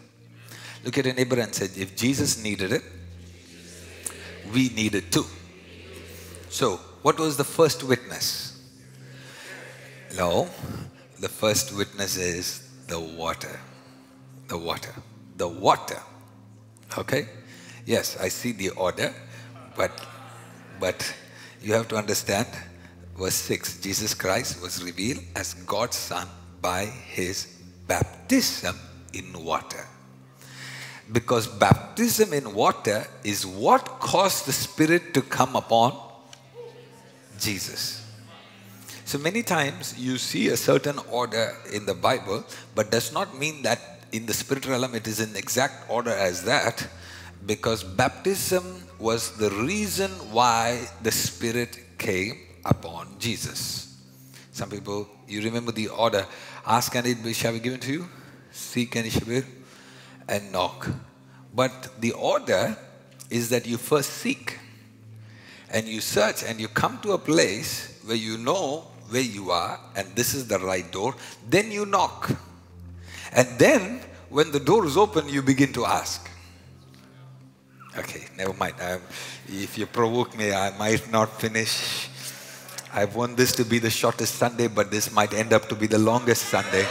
Look 0.85 0.99
at 0.99 1.05
your 1.05 1.15
neighbor 1.15 1.41
and 1.41 1.53
say, 1.53 1.65
if 1.65 1.97
Jesus 1.97 2.41
needed 2.41 2.71
it, 2.71 2.85
we 4.55 4.69
need 4.69 4.95
it 4.95 5.11
too. 5.11 5.27
So, 6.51 6.79
what 7.03 7.17
was 7.21 7.37
the 7.37 7.45
first 7.45 7.85
witness? 7.85 8.61
No, 10.17 10.51
the 11.21 11.29
first 11.29 11.73
witness 11.77 12.17
is 12.17 12.69
the 12.89 12.99
water. 12.99 13.61
The 14.49 14.59
water. 14.59 14.93
The 15.37 15.47
water. 15.47 16.03
Okay? 16.99 17.29
Yes, 17.87 18.17
I 18.21 18.29
see 18.29 18.51
the 18.51 18.71
order, 18.71 19.15
but 19.77 19.93
but 20.81 21.15
you 21.63 21.73
have 21.75 21.87
to 21.89 21.97
understand 21.97 22.49
verse 23.17 23.35
6 23.35 23.81
Jesus 23.81 24.13
Christ 24.15 24.61
was 24.61 24.83
revealed 24.83 25.23
as 25.37 25.55
God's 25.55 25.97
Son 25.97 26.27
by 26.61 26.87
his 26.87 27.47
baptism 27.87 28.77
in 29.13 29.45
water. 29.45 29.87
Because 31.13 31.47
baptism 31.47 32.33
in 32.33 32.55
water 32.55 33.07
is 33.23 33.47
what 33.47 34.01
caused 34.01 34.47
the 34.47 34.53
Spirit 34.53 35.15
to 35.15 35.23
come 35.23 35.55
upon 35.55 36.10
Jesus. 37.41 38.07
So 39.05 39.19
many 39.19 39.43
times 39.43 39.99
you 39.99 40.19
see 40.19 40.49
a 40.49 40.57
certain 40.57 40.99
order 41.11 41.57
in 41.73 41.87
the 41.87 41.95
Bible, 41.95 42.45
but 42.75 42.91
does 42.91 43.13
not 43.13 43.37
mean 43.37 43.63
that 43.63 43.81
in 44.13 44.27
the 44.27 44.35
spiritual 44.35 44.79
realm 44.79 44.95
it 44.95 45.09
is 45.09 45.19
in 45.19 45.35
exact 45.35 45.91
order 45.91 46.11
as 46.11 46.45
that, 46.45 46.87
because 47.47 47.83
baptism 47.83 48.63
was 48.99 49.37
the 49.37 49.51
reason 49.51 50.11
why 50.31 50.87
the 51.03 51.11
Spirit 51.11 51.79
came 51.99 52.37
upon 52.65 53.09
Jesus. 53.19 53.97
Some 54.53 54.71
people, 54.71 55.09
you 55.27 55.43
remember 55.43 55.73
the 55.73 55.89
order 55.89 56.27
ask 56.67 56.95
and 56.95 57.07
it 57.07 57.35
shall 57.35 57.53
be 57.53 57.61
given 57.61 57.81
to 57.81 57.93
you, 57.93 58.09
seek 58.53 58.95
and 58.97 59.07
it 59.07 59.13
shall 59.13 59.27
be, 59.27 59.43
and 60.29 60.53
knock. 60.53 60.89
But 61.55 62.01
the 62.01 62.13
order 62.13 62.77
is 63.31 63.49
that 63.49 63.67
you 63.67 63.79
first 63.79 64.11
seek 64.11 64.59
and 65.71 65.87
you 65.87 66.01
search 66.01 66.43
and 66.43 66.61
you 66.61 66.69
come 66.69 66.99
to 67.01 67.13
a 67.13 67.19
place 67.19 68.01
where 68.05 68.17
you 68.17 68.39
know 68.39 68.87
where 69.09 69.23
you 69.23 69.51
are 69.51 69.79
and 69.97 70.09
this 70.15 70.35
is 70.35 70.47
the 70.47 70.59
right 70.59 70.91
door, 70.93 71.15
then 71.49 71.71
you 71.71 71.87
knock. 71.87 72.31
And 73.33 73.49
then 73.59 74.01
when 74.29 74.51
the 74.51 74.61
door 74.61 74.85
is 74.87 74.97
open, 74.97 75.29
you 75.29 75.43
begin 75.43 75.73
to 75.75 75.85
ask. 75.85 76.29
Okay, 77.99 78.23
never 78.37 78.53
mind. 78.55 78.75
I, 78.81 78.99
if 79.49 79.77
you 79.77 79.87
provoke 79.87 80.37
me, 80.39 80.53
I 80.53 80.77
might 80.79 81.11
not 81.11 81.41
finish. 81.41 82.09
I 82.93 83.05
want 83.05 83.37
this 83.37 83.53
to 83.57 83.65
be 83.65 83.79
the 83.79 83.91
shortest 83.91 84.37
Sunday, 84.37 84.69
but 84.69 84.91
this 84.91 85.13
might 85.13 85.35
end 85.35 85.53
up 85.53 85.69
to 85.69 85.75
be 85.75 85.87
the 85.87 85.99
longest 85.99 86.43
Sunday. 86.47 86.85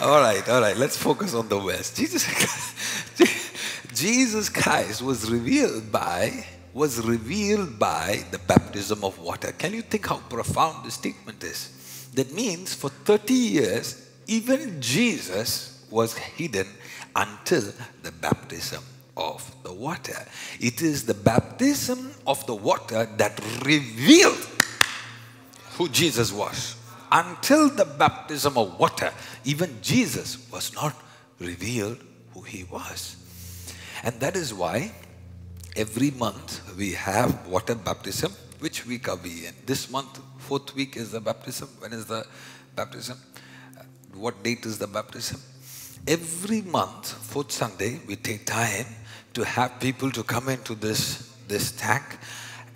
all 0.00 0.20
right, 0.20 0.48
all 0.48 0.60
right. 0.60 0.76
Let's 0.76 0.96
focus 0.96 1.34
on 1.34 1.48
the 1.48 1.58
West. 1.58 1.96
Jesus, 1.96 2.24
Jesus 3.94 4.48
Christ 4.48 5.02
was 5.02 5.30
revealed 5.30 5.90
by 5.92 6.44
was 6.74 7.00
revealed 7.06 7.78
by 7.78 8.24
the 8.32 8.38
baptism 8.38 9.04
of 9.04 9.16
water. 9.20 9.52
Can 9.52 9.72
you 9.72 9.82
think 9.82 10.08
how 10.08 10.16
profound 10.28 10.84
this 10.84 10.94
statement 10.94 11.42
is? 11.44 12.10
That 12.14 12.32
means 12.34 12.74
for 12.74 12.90
30 12.90 13.32
years, 13.32 14.10
even 14.26 14.80
Jesus 14.80 15.86
was 15.88 16.16
hidden 16.16 16.66
until 17.14 17.72
the 18.02 18.10
baptism 18.10 18.82
of 19.16 19.54
the 19.62 19.72
water. 19.72 20.16
It 20.58 20.82
is 20.82 21.06
the 21.06 21.14
baptism 21.14 22.10
of 22.26 22.44
the 22.46 22.54
water 22.56 23.08
that 23.18 23.40
revealed 23.64 24.48
who 25.78 25.88
Jesus 25.88 26.32
was. 26.32 26.76
Until 27.12 27.68
the 27.68 27.84
baptism 27.84 28.58
of 28.58 28.78
water, 28.80 29.12
even 29.44 29.78
Jesus 29.80 30.50
was 30.50 30.74
not 30.74 30.96
revealed 31.38 31.98
who 32.32 32.40
he 32.40 32.64
was. 32.64 33.23
And 34.04 34.20
that 34.20 34.36
is 34.36 34.52
why 34.52 34.92
every 35.76 36.10
month 36.10 36.76
we 36.76 36.92
have 36.92 37.46
water 37.46 37.74
baptism. 37.74 38.32
Which 38.60 38.86
week 38.86 39.08
are 39.08 39.16
we 39.16 39.46
in? 39.46 39.54
This 39.64 39.90
month, 39.90 40.20
fourth 40.36 40.74
week 40.74 40.98
is 40.98 41.10
the 41.10 41.20
baptism. 41.20 41.68
When 41.78 41.94
is 41.94 42.04
the 42.04 42.26
baptism? 42.76 43.18
Uh, 43.78 43.82
what 44.14 44.42
date 44.42 44.66
is 44.66 44.78
the 44.78 44.86
baptism? 44.86 45.40
Every 46.06 46.60
month, 46.60 47.12
fourth 47.12 47.50
Sunday, 47.50 47.98
we 48.06 48.16
take 48.16 48.44
time 48.44 48.84
to 49.32 49.42
have 49.42 49.80
people 49.80 50.10
to 50.10 50.22
come 50.22 50.50
into 50.50 50.74
this, 50.74 51.34
this 51.48 51.72
tank 51.72 52.04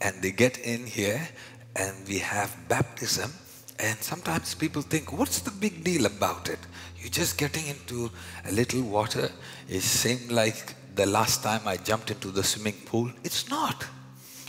and 0.00 0.22
they 0.22 0.30
get 0.30 0.56
in 0.58 0.86
here 0.86 1.28
and 1.76 2.08
we 2.08 2.18
have 2.20 2.56
baptism. 2.68 3.30
And 3.78 3.98
sometimes 3.98 4.54
people 4.54 4.80
think, 4.80 5.12
what's 5.12 5.40
the 5.40 5.50
big 5.50 5.84
deal 5.84 6.06
about 6.06 6.48
it? 6.48 6.58
You're 6.98 7.10
just 7.10 7.36
getting 7.36 7.66
into 7.66 8.10
a 8.46 8.52
little 8.52 8.82
water. 8.82 9.30
It 9.68 9.82
seemed 9.82 10.32
like 10.32 10.74
the 10.98 11.06
last 11.06 11.44
time 11.44 11.60
I 11.64 11.76
jumped 11.76 12.10
into 12.10 12.28
the 12.32 12.42
swimming 12.42 12.80
pool. 12.84 13.10
It's 13.22 13.48
not. 13.48 13.86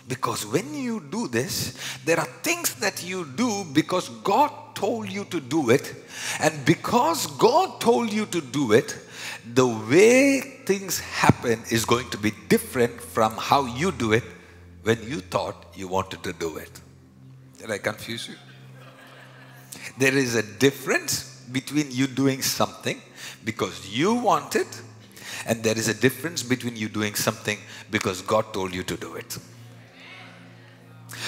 Because 0.07 0.47
when 0.47 0.73
you 0.73 0.99
do 0.99 1.27
this, 1.27 1.77
there 2.03 2.19
are 2.19 2.25
things 2.41 2.73
that 2.75 3.03
you 3.03 3.25
do 3.35 3.63
because 3.71 4.09
God 4.23 4.51
told 4.73 5.11
you 5.11 5.25
to 5.25 5.39
do 5.39 5.69
it. 5.69 5.93
And 6.39 6.65
because 6.65 7.27
God 7.37 7.79
told 7.79 8.11
you 8.11 8.25
to 8.25 8.41
do 8.41 8.71
it, 8.71 8.97
the 9.53 9.67
way 9.67 10.41
things 10.65 10.99
happen 10.99 11.61
is 11.69 11.85
going 11.85 12.09
to 12.09 12.17
be 12.17 12.31
different 12.47 12.99
from 12.99 13.33
how 13.37 13.67
you 13.67 13.91
do 13.91 14.13
it 14.13 14.23
when 14.81 14.97
you 15.07 15.19
thought 15.19 15.67
you 15.75 15.87
wanted 15.87 16.23
to 16.23 16.33
do 16.33 16.57
it. 16.57 16.71
Did 17.59 17.69
I 17.69 17.77
confuse 17.77 18.27
you? 18.27 18.35
There 19.99 20.17
is 20.17 20.33
a 20.33 20.43
difference 20.43 21.45
between 21.51 21.91
you 21.91 22.07
doing 22.07 22.41
something 22.41 22.99
because 23.45 23.87
you 23.87 24.15
want 24.15 24.55
it, 24.55 24.81
and 25.45 25.63
there 25.63 25.77
is 25.77 25.87
a 25.87 25.93
difference 25.93 26.43
between 26.43 26.75
you 26.75 26.89
doing 26.89 27.15
something 27.15 27.57
because 27.91 28.21
God 28.21 28.53
told 28.53 28.73
you 28.73 28.83
to 28.83 28.97
do 28.97 29.15
it. 29.15 29.37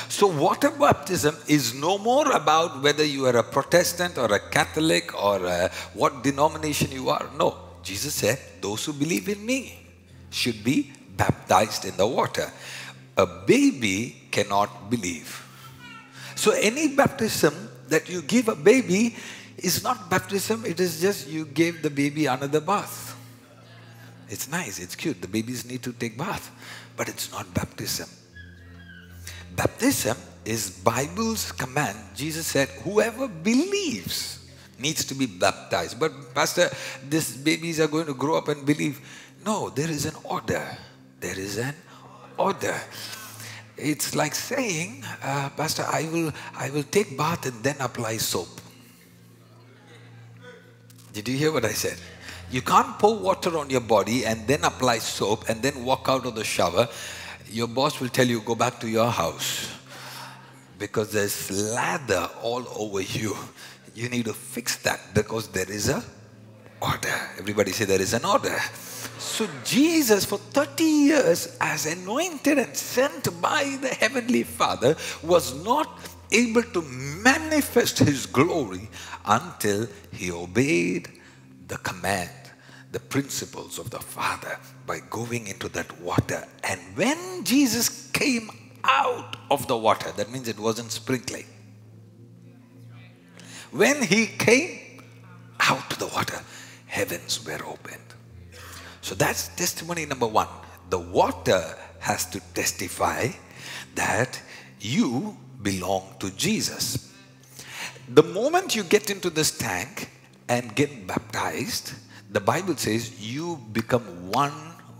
So, 0.09 0.27
water 0.27 0.69
baptism 0.69 1.35
is 1.47 1.73
no 1.73 1.97
more 1.97 2.31
about 2.31 2.81
whether 2.83 3.03
you 3.03 3.25
are 3.25 3.37
a 3.37 3.43
Protestant 3.43 4.17
or 4.17 4.33
a 4.33 4.39
Catholic 4.39 5.13
or 5.21 5.45
a, 5.45 5.71
what 5.93 6.23
denomination 6.23 6.91
you 6.91 7.09
are. 7.09 7.29
No. 7.37 7.57
Jesus 7.83 8.13
said, 8.13 8.39
Those 8.61 8.85
who 8.85 8.93
believe 8.93 9.27
in 9.27 9.45
me 9.45 9.79
should 10.29 10.63
be 10.63 10.91
baptized 11.17 11.85
in 11.85 11.97
the 11.97 12.07
water. 12.07 12.51
A 13.17 13.25
baby 13.25 14.21
cannot 14.31 14.89
believe. 14.89 15.47
So, 16.35 16.51
any 16.51 16.95
baptism 16.95 17.53
that 17.87 18.09
you 18.09 18.21
give 18.21 18.47
a 18.47 18.55
baby 18.55 19.15
is 19.57 19.83
not 19.83 20.09
baptism, 20.09 20.65
it 20.65 20.79
is 20.79 21.01
just 21.01 21.27
you 21.27 21.45
gave 21.45 21.81
the 21.81 21.89
baby 21.89 22.25
another 22.25 22.61
bath. 22.61 23.15
It's 24.31 24.47
nice, 24.47 24.79
it's 24.79 24.95
cute. 24.95 25.21
The 25.21 25.27
babies 25.27 25.65
need 25.65 25.83
to 25.83 25.91
take 25.91 26.17
bath, 26.17 26.49
but 26.95 27.09
it's 27.09 27.29
not 27.31 27.53
baptism. 27.53 28.07
Baptism 29.57 30.15
is 30.45 30.69
Bible's 30.69 31.51
command. 31.51 31.97
Jesus 32.15 32.47
said, 32.47 32.69
whoever 32.87 33.27
believes 33.27 34.39
needs 34.79 35.03
to 35.05 35.13
be 35.13 35.25
baptized. 35.25 35.99
But 35.99 36.33
pastor, 36.33 36.69
these 37.07 37.35
babies 37.35 37.81
are 37.81 37.87
going 37.87 38.07
to 38.07 38.13
grow 38.13 38.37
up 38.37 38.47
and 38.47 38.65
believe. 38.65 39.01
No, 39.45 39.69
there 39.69 39.89
is 39.91 40.05
an 40.05 40.15
order. 40.23 40.65
There 41.19 41.37
is 41.37 41.57
an 41.57 41.75
order. 42.37 42.79
It's 43.75 44.15
like 44.15 44.33
saying, 44.33 45.03
uh, 45.23 45.49
Pastor, 45.57 45.83
I 45.91 46.07
will, 46.11 46.31
I 46.55 46.69
will 46.69 46.83
take 46.83 47.17
bath 47.17 47.45
and 47.45 47.61
then 47.63 47.75
apply 47.79 48.17
soap. 48.17 48.61
Did 51.11 51.27
you 51.27 51.35
hear 51.35 51.51
what 51.51 51.65
I 51.65 51.73
said? 51.73 51.97
You 52.51 52.61
can't 52.61 52.99
pour 52.99 53.17
water 53.17 53.57
on 53.57 53.69
your 53.69 53.81
body 53.81 54.25
and 54.25 54.45
then 54.47 54.63
apply 54.63 54.99
soap 54.99 55.49
and 55.49 55.61
then 55.61 55.85
walk 55.85 56.07
out 56.09 56.25
of 56.25 56.35
the 56.35 56.43
shower 56.43 56.87
your 57.51 57.67
boss 57.67 57.99
will 57.99 58.09
tell 58.09 58.25
you, 58.25 58.41
go 58.41 58.55
back 58.55 58.79
to 58.79 58.87
your 58.87 59.09
house 59.09 59.69
because 60.79 61.11
there's 61.11 61.51
lather 61.51 62.29
all 62.41 62.65
over 62.75 63.01
you. 63.01 63.35
You 63.93 64.09
need 64.09 64.25
to 64.25 64.33
fix 64.33 64.77
that 64.77 64.99
because 65.13 65.49
there 65.49 65.69
is 65.69 65.89
a 65.89 66.03
order. 66.81 67.29
Everybody 67.37 67.71
say 67.71 67.85
there 67.85 68.01
is 68.01 68.13
an 68.13 68.25
order. 68.25 68.57
So 69.19 69.47
Jesus 69.65 70.25
for 70.25 70.37
30 70.37 70.83
years 70.83 71.57
as 71.59 71.85
anointed 71.85 72.57
and 72.57 72.75
sent 72.75 73.41
by 73.41 73.77
the 73.81 73.89
heavenly 73.89 74.43
Father 74.43 74.95
was 75.21 75.63
not 75.63 75.99
able 76.31 76.63
to 76.63 76.81
manifest 76.81 77.99
his 77.99 78.25
glory 78.25 78.89
until 79.25 79.87
he 80.13 80.31
obeyed 80.31 81.09
the 81.67 81.77
command 81.79 82.40
the 82.91 82.99
principles 82.99 83.79
of 83.79 83.89
the 83.89 83.99
Father 83.99 84.59
by 84.85 84.99
going 85.09 85.47
into 85.47 85.69
that 85.69 85.99
water. 86.01 86.45
And 86.63 86.79
when 86.95 87.43
Jesus 87.43 88.09
came 88.11 88.49
out 88.83 89.37
of 89.49 89.67
the 89.67 89.77
water, 89.77 90.11
that 90.17 90.31
means 90.31 90.47
it 90.47 90.59
wasn't 90.59 90.91
sprinkling. 90.91 91.45
When 93.71 94.03
he 94.03 94.27
came 94.27 95.01
out 95.59 95.89
to 95.91 95.99
the 95.99 96.07
water, 96.07 96.41
heavens 96.87 97.45
were 97.45 97.63
opened. 97.65 98.01
So 99.01 99.15
that's 99.15 99.47
testimony 99.49 100.05
number 100.05 100.27
one. 100.27 100.47
The 100.89 100.99
water 100.99 101.77
has 101.99 102.25
to 102.31 102.41
testify 102.53 103.29
that 103.95 104.41
you 104.81 105.37
belong 105.61 106.15
to 106.19 106.31
Jesus. 106.31 107.13
The 108.09 108.23
moment 108.23 108.75
you 108.75 108.83
get 108.83 109.09
into 109.09 109.29
this 109.29 109.57
tank 109.57 110.09
and 110.49 110.75
get 110.75 111.07
baptized, 111.07 111.93
the 112.31 112.39
Bible 112.39 112.77
says 112.77 113.19
you 113.21 113.59
become 113.73 114.31
one 114.31 114.53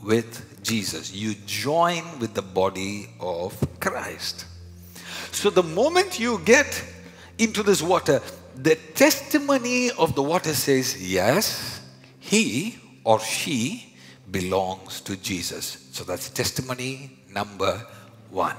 with 0.03 0.61
Jesus. 0.63 1.13
You 1.13 1.33
join 1.45 2.03
with 2.19 2.33
the 2.33 2.41
body 2.41 3.09
of 3.19 3.55
Christ. 3.79 4.45
So 5.31 5.49
the 5.49 5.63
moment 5.63 6.19
you 6.19 6.39
get 6.43 6.83
into 7.37 7.63
this 7.63 7.81
water, 7.81 8.21
the 8.55 8.75
testimony 8.75 9.91
of 9.91 10.13
the 10.13 10.21
water 10.21 10.53
says, 10.53 11.01
yes, 11.01 11.81
he 12.19 12.77
or 13.05 13.19
she 13.21 13.95
belongs 14.29 15.01
to 15.01 15.15
Jesus. 15.15 15.87
So 15.91 16.03
that's 16.03 16.29
testimony 16.29 17.17
number 17.33 17.87
one. 18.29 18.55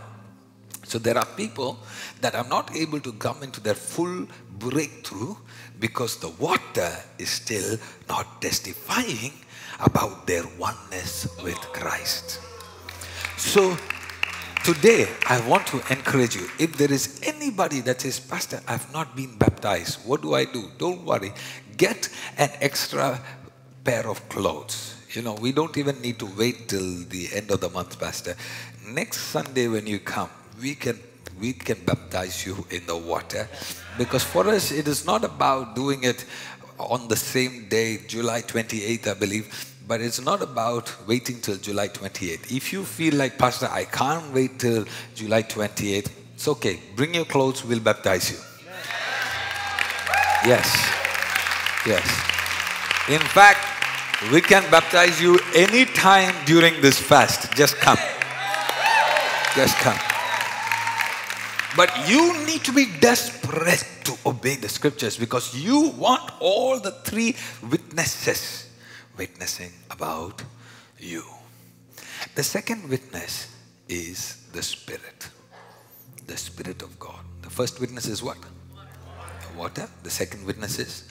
So 0.85 0.99
there 0.99 1.17
are 1.17 1.27
people 1.37 1.79
that 2.21 2.35
are 2.35 2.47
not 2.49 2.75
able 2.75 3.01
to 3.01 3.13
come 3.13 3.43
into 3.43 3.61
their 3.61 3.75
full 3.75 4.27
breakthrough 4.59 5.37
because 5.83 6.17
the 6.19 6.29
water 6.39 6.91
is 7.19 7.29
still 7.29 7.77
not 8.09 8.41
testifying 8.41 9.33
about 9.81 10.29
their 10.29 10.45
oneness 10.57 11.27
with 11.43 11.59
Christ. 11.75 12.39
So 13.37 13.77
today 14.63 15.09
I 15.29 15.41
want 15.49 15.67
to 15.75 15.83
encourage 15.91 16.37
you 16.37 16.47
if 16.61 16.79
there 16.79 16.93
is 16.93 17.21
anybody 17.25 17.81
that 17.81 18.01
says, 18.01 18.21
Pastor, 18.21 18.63
I've 18.69 18.91
not 18.93 19.17
been 19.17 19.37
baptized, 19.37 20.07
what 20.07 20.23
do 20.23 20.35
I 20.35 20.45
do? 20.45 20.71
Don't 20.79 21.05
worry. 21.05 21.33
Get 21.77 22.09
an 22.39 22.51
extra 22.61 23.21
pair 23.83 24.09
of 24.09 24.29
clothes. 24.29 24.95
You 25.11 25.23
know, 25.23 25.35
we 25.35 25.51
don't 25.51 25.77
even 25.77 26.01
need 26.01 26.21
to 26.21 26.27
wait 26.39 26.69
till 26.69 27.05
the 27.11 27.29
end 27.35 27.51
of 27.51 27.61
the 27.61 27.69
month, 27.69 27.99
Pastor. 27.99 28.37
Next 28.87 29.19
Sunday 29.19 29.67
when 29.67 29.89
you 29.89 29.99
come, 29.99 30.31
we 30.61 30.77
can 30.77 30.99
we 31.43 31.53
can 31.53 31.79
baptize 31.85 32.47
you 32.47 32.65
in 32.71 32.87
the 32.87 32.97
water. 32.97 33.49
Because 33.99 34.23
for 34.23 34.49
us, 34.49 34.71
it 34.71 34.87
is 34.87 35.05
not 35.05 35.25
about 35.25 35.75
doing 35.75 36.05
it 36.05 36.25
on 36.79 37.09
the 37.09 37.17
same 37.17 37.69
day, 37.69 37.99
July 38.07 38.43
28th, 38.43 39.09
I 39.09 39.15
believe. 39.15 39.69
But 39.89 40.01
it's 40.01 40.25
not 40.25 40.41
about 40.41 40.95
waiting 41.09 41.41
till 41.41 41.57
July 41.57 41.89
28th. 41.89 42.57
If 42.57 42.73
you 42.73 42.85
feel 42.85 43.15
like, 43.17 43.37
Pastor, 43.39 43.69
I 43.71 43.85
can't 43.85 44.33
wait 44.33 44.61
till 44.61 44.85
July 45.17 45.43
28th, 45.43 46.11
it's 46.35 46.47
okay. 46.47 46.79
Bring 46.95 47.13
your 47.13 47.25
clothes, 47.25 47.65
we'll 47.65 47.81
baptize 47.81 48.31
you. 48.31 48.39
Yes. 50.47 50.69
Yes. 51.85 52.07
In 53.09 53.21
fact, 53.35 53.59
we 54.33 54.41
can 54.41 54.63
baptize 54.71 55.21
you 55.21 55.41
anytime 55.57 56.35
during 56.47 56.81
this 56.81 56.99
fast. 57.01 57.53
Just 57.57 57.77
come. 57.79 57.99
Just 59.57 59.77
come. 59.79 60.12
But 61.77 62.09
you 62.09 62.45
need 62.45 62.65
to 62.65 62.73
be 62.73 62.87
desperate 63.01 63.87
to 64.05 64.17
obey 64.27 64.57
the 64.57 64.69
scriptures 64.69 65.17
because 65.17 65.55
you 65.55 65.89
want 65.97 66.31
all 66.41 66.79
the 66.79 66.91
three 66.91 67.35
witnesses 67.71 68.69
witnessing 69.17 69.73
about 69.91 70.43
you. 70.99 71.25
The 72.35 72.43
second 72.43 72.89
witness 72.89 73.49
is 73.89 74.49
the 74.53 74.63
Spirit. 74.63 75.29
The 76.27 76.37
Spirit 76.37 76.83
of 76.83 76.99
God. 76.99 77.25
The 77.43 77.51
first 77.51 77.81
witness 77.81 78.07
is 78.07 78.23
what? 78.23 78.39
The 78.41 79.59
Water. 79.59 79.89
The 80.03 80.11
second 80.11 80.47
witness 80.47 80.79
is 80.79 81.09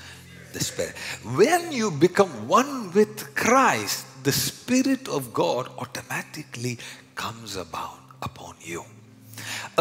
the 0.53 0.63
Spirit. 0.63 0.95
When 1.35 1.71
you 1.71 1.91
become 1.91 2.47
one 2.47 2.91
with 2.93 3.35
Christ, 3.35 4.05
the 4.23 4.31
Spirit 4.31 5.07
of 5.07 5.33
God 5.33 5.69
automatically 5.77 6.77
comes 7.15 7.55
about 7.55 7.99
upon 8.21 8.55
you. 8.61 8.85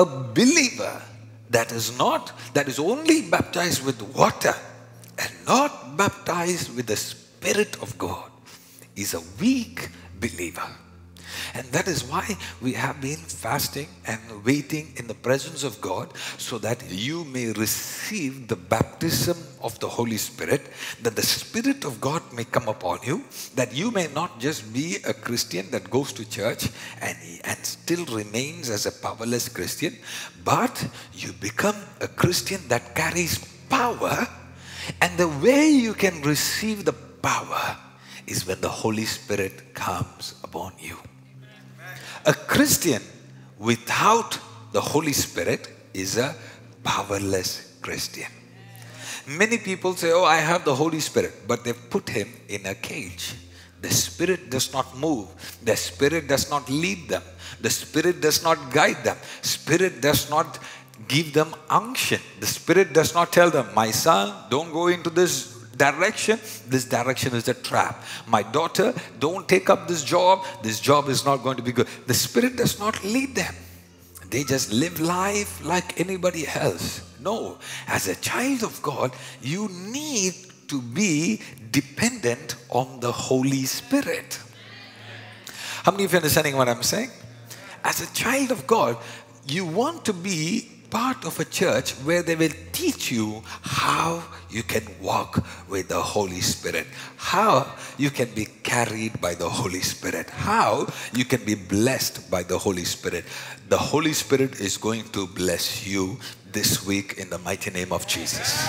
A 0.01 0.07
believer 0.07 1.03
that 1.51 1.73
is 1.73 1.99
not, 1.99 2.33
that 2.55 2.69
is 2.69 2.79
only 2.79 3.21
baptized 3.21 3.85
with 3.85 4.01
water 4.17 4.55
and 5.19 5.31
not 5.47 5.99
baptized 5.99 6.75
with 6.75 6.87
the 6.87 6.97
Spirit 6.97 7.77
of 7.83 7.99
God 7.99 8.31
is 8.97 9.13
a 9.13 9.21
weak 9.39 9.91
believer. 10.19 10.67
And 11.55 11.67
that 11.73 11.89
is 11.89 12.05
why 12.05 12.37
we 12.61 12.73
have 12.75 13.01
been 13.01 13.17
fasting 13.17 13.89
and 14.07 14.21
waiting 14.45 14.93
in 14.97 15.07
the 15.07 15.15
presence 15.15 15.65
of 15.65 15.81
God 15.81 16.13
so 16.39 16.59
that 16.59 16.83
you 16.91 17.25
may 17.25 17.53
receive 17.53 18.49
the 18.49 18.57
baptism 18.57 19.37
of 19.63 19.79
the 19.81 19.89
Holy 19.89 20.17
Spirit, 20.17 20.63
that 21.03 21.17
the 21.17 21.23
Spirit 21.23 21.85
of 21.85 22.01
God 22.01 22.23
may 22.33 22.45
come 22.45 22.69
upon 22.69 23.01
you, 23.03 23.25
that 23.55 23.75
you 23.75 23.91
may 23.91 24.09
not 24.15 24.39
just 24.41 24.73
be 24.73 24.97
a 25.07 25.13
Christian 25.13 25.71
that 25.71 25.91
goes 25.91 26.13
to 26.15 26.29
church 26.29 26.69
and, 27.01 27.17
and 27.45 27.59
still 27.65 28.05
remains 28.07 28.71
as 28.71 28.87
a 28.87 28.93
powerless 28.93 29.49
Christian, 29.49 29.97
but 30.45 30.87
you 31.13 31.33
become 31.35 31.77
a 32.01 32.09
Christian 32.09 32.61
that 32.69 32.95
carries 32.95 33.39
power. 33.69 34.27
And 35.01 35.17
the 35.19 35.29
way 35.29 35.69
you 35.69 35.95
can 35.95 36.23
receive 36.23 36.85
the 36.85 36.93
power 36.93 37.77
is 38.27 38.47
when 38.47 38.61
the 38.61 38.69
Holy 38.69 39.05
Spirit 39.05 39.75
comes 39.75 40.35
upon 40.43 40.73
you. 40.79 40.97
A 42.27 42.35
Christian 42.35 43.03
without 43.59 44.39
the 44.73 44.81
Holy 44.81 45.13
Spirit 45.13 45.69
is 45.95 46.19
a 46.19 46.35
powerless 46.83 47.79
Christian. 47.81 48.29
Many 49.27 49.59
people 49.59 49.95
say, 49.95 50.13
Oh, 50.13 50.25
I 50.25 50.37
have 50.37 50.65
the 50.65 50.75
Holy 50.75 51.01
Spirit, 51.01 51.47
but 51.47 51.65
they've 51.65 51.91
put 51.91 52.09
him 52.09 52.29
in 52.49 52.67
a 52.67 52.75
cage. 52.75 53.35
The 53.81 53.91
Spirit 53.91 54.51
does 54.51 54.73
not 54.73 54.97
move, 54.97 55.29
the 55.65 55.77
Spirit 55.77 56.29
does 56.29 56.51
not 56.51 56.69
lead 56.69 57.09
them, 57.09 57.23
the 57.61 57.71
Spirit 57.71 58.21
does 58.21 58.43
not 58.43 58.71
guide 58.71 59.03
them, 59.05 59.17
Spirit 59.41 60.03
does 60.03 60.29
not 60.29 60.59
give 61.09 61.33
them 61.33 61.55
unction. 61.71 62.21
The 62.41 62.47
Spirit 62.47 62.93
does 62.93 63.15
not 63.15 63.33
tell 63.33 63.51
them, 63.51 63.69
My 63.75 63.91
son, 63.91 64.35
don't 64.51 64.73
go 64.73 64.89
into 64.89 65.09
this 65.09 65.60
direction, 65.81 66.39
this 66.69 66.85
direction 66.85 67.35
is 67.35 67.49
a 67.49 67.55
trap. 67.55 68.05
My 68.27 68.43
daughter, 68.43 68.93
don't 69.19 69.49
take 69.49 69.71
up 69.71 69.89
this 69.89 70.05
job, 70.05 70.45
this 70.63 70.79
job 70.79 71.09
is 71.09 71.25
not 71.25 71.39
going 71.39 71.57
to 71.57 71.63
be 71.63 71.73
good. 71.73 71.89
The 72.07 72.15
Spirit 72.15 72.57
does 72.57 72.79
not 72.79 73.03
lead 73.03 73.35
them. 73.35 73.55
They 74.29 74.45
just 74.45 74.73
live 74.73 75.01
life 75.01 75.65
like 75.65 75.99
anybody 75.99 76.47
else. 76.47 77.01
No, 77.19 77.59
as 77.89 78.09
a 78.09 78.15
child 78.17 78.63
of 78.63 78.81
God, 78.83 79.13
you 79.41 79.69
need 79.69 80.35
to 80.69 80.81
be 80.81 81.41
dependent 81.71 82.57
on 82.69 83.01
the 83.01 83.11
Holy 83.11 83.65
Spirit. 83.65 84.39
How 85.85 85.93
many 85.93 86.05
of 86.05 86.13
you 86.13 86.19
are 86.19 86.23
understanding 86.23 86.57
what 86.57 86.69
I'm 86.69 86.83
saying? 86.83 87.11
As 87.83 88.03
a 88.03 88.15
child 88.15 88.51
of 88.51 88.67
God, 88.67 88.99
you 89.47 89.65
want 89.65 90.05
to 90.05 90.13
be 90.13 90.80
part 90.91 91.25
of 91.25 91.39
a 91.39 91.45
church 91.45 91.93
where 92.05 92.23
they 92.23 92.35
will 92.35 92.53
teach 92.73 93.11
you 93.11 93.43
how 93.63 94.23
you 94.51 94.63
can 94.63 94.83
walk 95.01 95.45
with 95.69 95.89
the 95.89 96.01
Holy 96.01 96.41
Spirit, 96.41 96.87
how 97.17 97.67
you 97.97 98.11
can 98.11 98.29
be 98.35 98.47
carried 98.63 99.21
by 99.21 99.35
the 99.35 99.49
Holy 99.49 99.81
Spirit, 99.81 100.29
how 100.31 100.87
you 101.15 101.25
can 101.25 101.45
be 101.45 101.55
blessed 101.55 102.31
by 102.31 102.43
the 102.43 102.59
Holy 102.59 102.85
Spirit. 102.85 103.25
The 103.69 103.79
Holy 103.79 104.13
Spirit 104.13 104.61
is 104.61 104.77
going 104.77 105.05
to 105.11 105.27
bless 105.29 105.87
you 105.87 106.19
this 106.51 106.85
week 106.85 107.15
in 107.19 107.31
the 107.31 107.39
mighty 107.39 107.71
name 107.71 107.93
of 107.93 108.07
Jesus. 108.07 108.69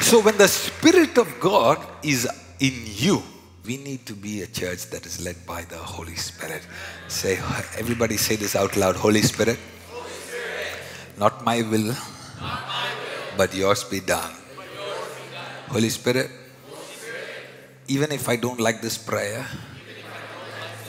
So, 0.00 0.20
when 0.20 0.36
the 0.36 0.48
Spirit 0.48 1.16
of 1.18 1.40
God 1.40 1.78
is 2.02 2.28
in 2.60 2.74
you, 2.84 3.22
we 3.64 3.76
need 3.76 4.04
to 4.06 4.14
be 4.14 4.42
a 4.42 4.46
church 4.46 4.90
that 4.90 5.06
is 5.06 5.24
led 5.24 5.36
by 5.46 5.62
the 5.62 5.78
Holy 5.78 6.16
Spirit. 6.16 6.66
Say, 7.06 7.38
everybody 7.78 8.16
say 8.16 8.36
this 8.36 8.56
out 8.56 8.76
loud 8.76 8.96
Holy 8.96 9.22
Spirit, 9.22 9.58
Holy 9.90 10.10
Spirit, 10.10 11.18
not 11.18 11.44
my 11.44 11.62
will, 11.62 11.94
not 11.94 12.66
my 12.66 12.90
will, 12.98 13.36
but 13.36 13.54
yours 13.54 13.84
be 13.84 14.00
done. 14.00 14.34
yours 14.34 14.66
be 15.14 15.30
done. 15.30 15.46
Holy 15.68 15.90
Spirit, 15.90 16.30
Holy 16.66 16.82
Spirit, 16.90 17.86
even 17.86 18.10
if 18.10 18.28
I 18.28 18.36
don't 18.36 18.58
like 18.58 18.82
this 18.82 18.98
prayer, 18.98 19.46
like 19.46 19.86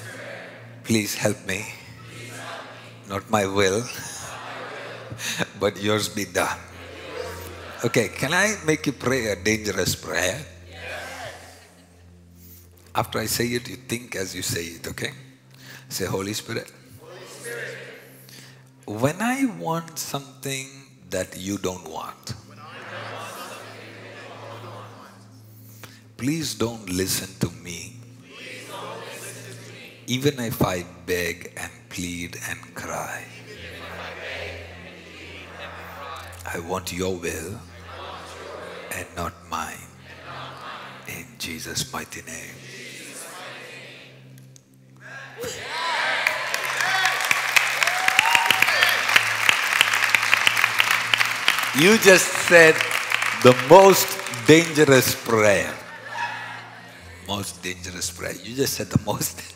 prayer 0.10 0.50
please 0.84 1.14
help 1.14 1.38
me. 1.46 1.66
Not 3.08 3.30
my 3.30 3.46
will, 3.46 3.84
but 5.60 5.78
yours 5.78 6.10
be 6.10 6.26
done. 6.26 6.58
Okay, 7.86 8.08
can 8.08 8.34
I 8.34 8.56
make 8.66 8.88
you 8.88 8.94
pray 8.94 9.28
a 9.28 9.36
dangerous 9.36 9.94
prayer? 9.94 10.53
After 12.96 13.20
I 13.20 13.26
say 13.26 13.48
it, 13.48 13.68
you 13.70 13.76
think 13.76 14.16
as 14.16 14.36
you 14.36 14.44
say 14.44 14.66
it, 14.66 14.88
okay? 14.88 15.12
Say, 15.90 16.06
Holy 16.06 16.34
Spirit, 16.34 16.72
when 18.86 19.22
I 19.22 19.46
want 19.60 19.98
something 19.98 20.68
that 21.10 21.36
you 21.38 21.58
don't 21.58 21.90
want, 21.90 22.34
please 26.18 26.54
don't 26.54 26.88
listen 26.90 27.30
to 27.40 27.56
me. 27.64 27.96
Even 30.06 30.40
if 30.40 30.62
I 30.62 30.86
beg 31.06 31.54
and 31.58 31.72
plead 31.90 32.38
and 32.50 32.60
cry, 32.76 33.24
I 36.46 36.60
want 36.60 36.94
your 36.94 37.16
will 37.16 37.60
and 38.92 39.08
not 39.16 39.34
mine. 39.50 39.88
In 41.08 41.26
Jesus' 41.40 41.92
mighty 41.92 42.22
name. 42.24 42.63
You 51.76 51.98
just 51.98 52.28
said 52.46 52.76
the 53.42 53.58
most 53.68 54.06
dangerous 54.46 55.16
prayer. 55.16 55.74
Most 57.28 57.64
dangerous 57.64 58.12
prayer. 58.12 58.34
You 58.34 58.56
just 58.56 58.76
said 58.76 58.92
the 58.92 59.02
most. 59.04 59.56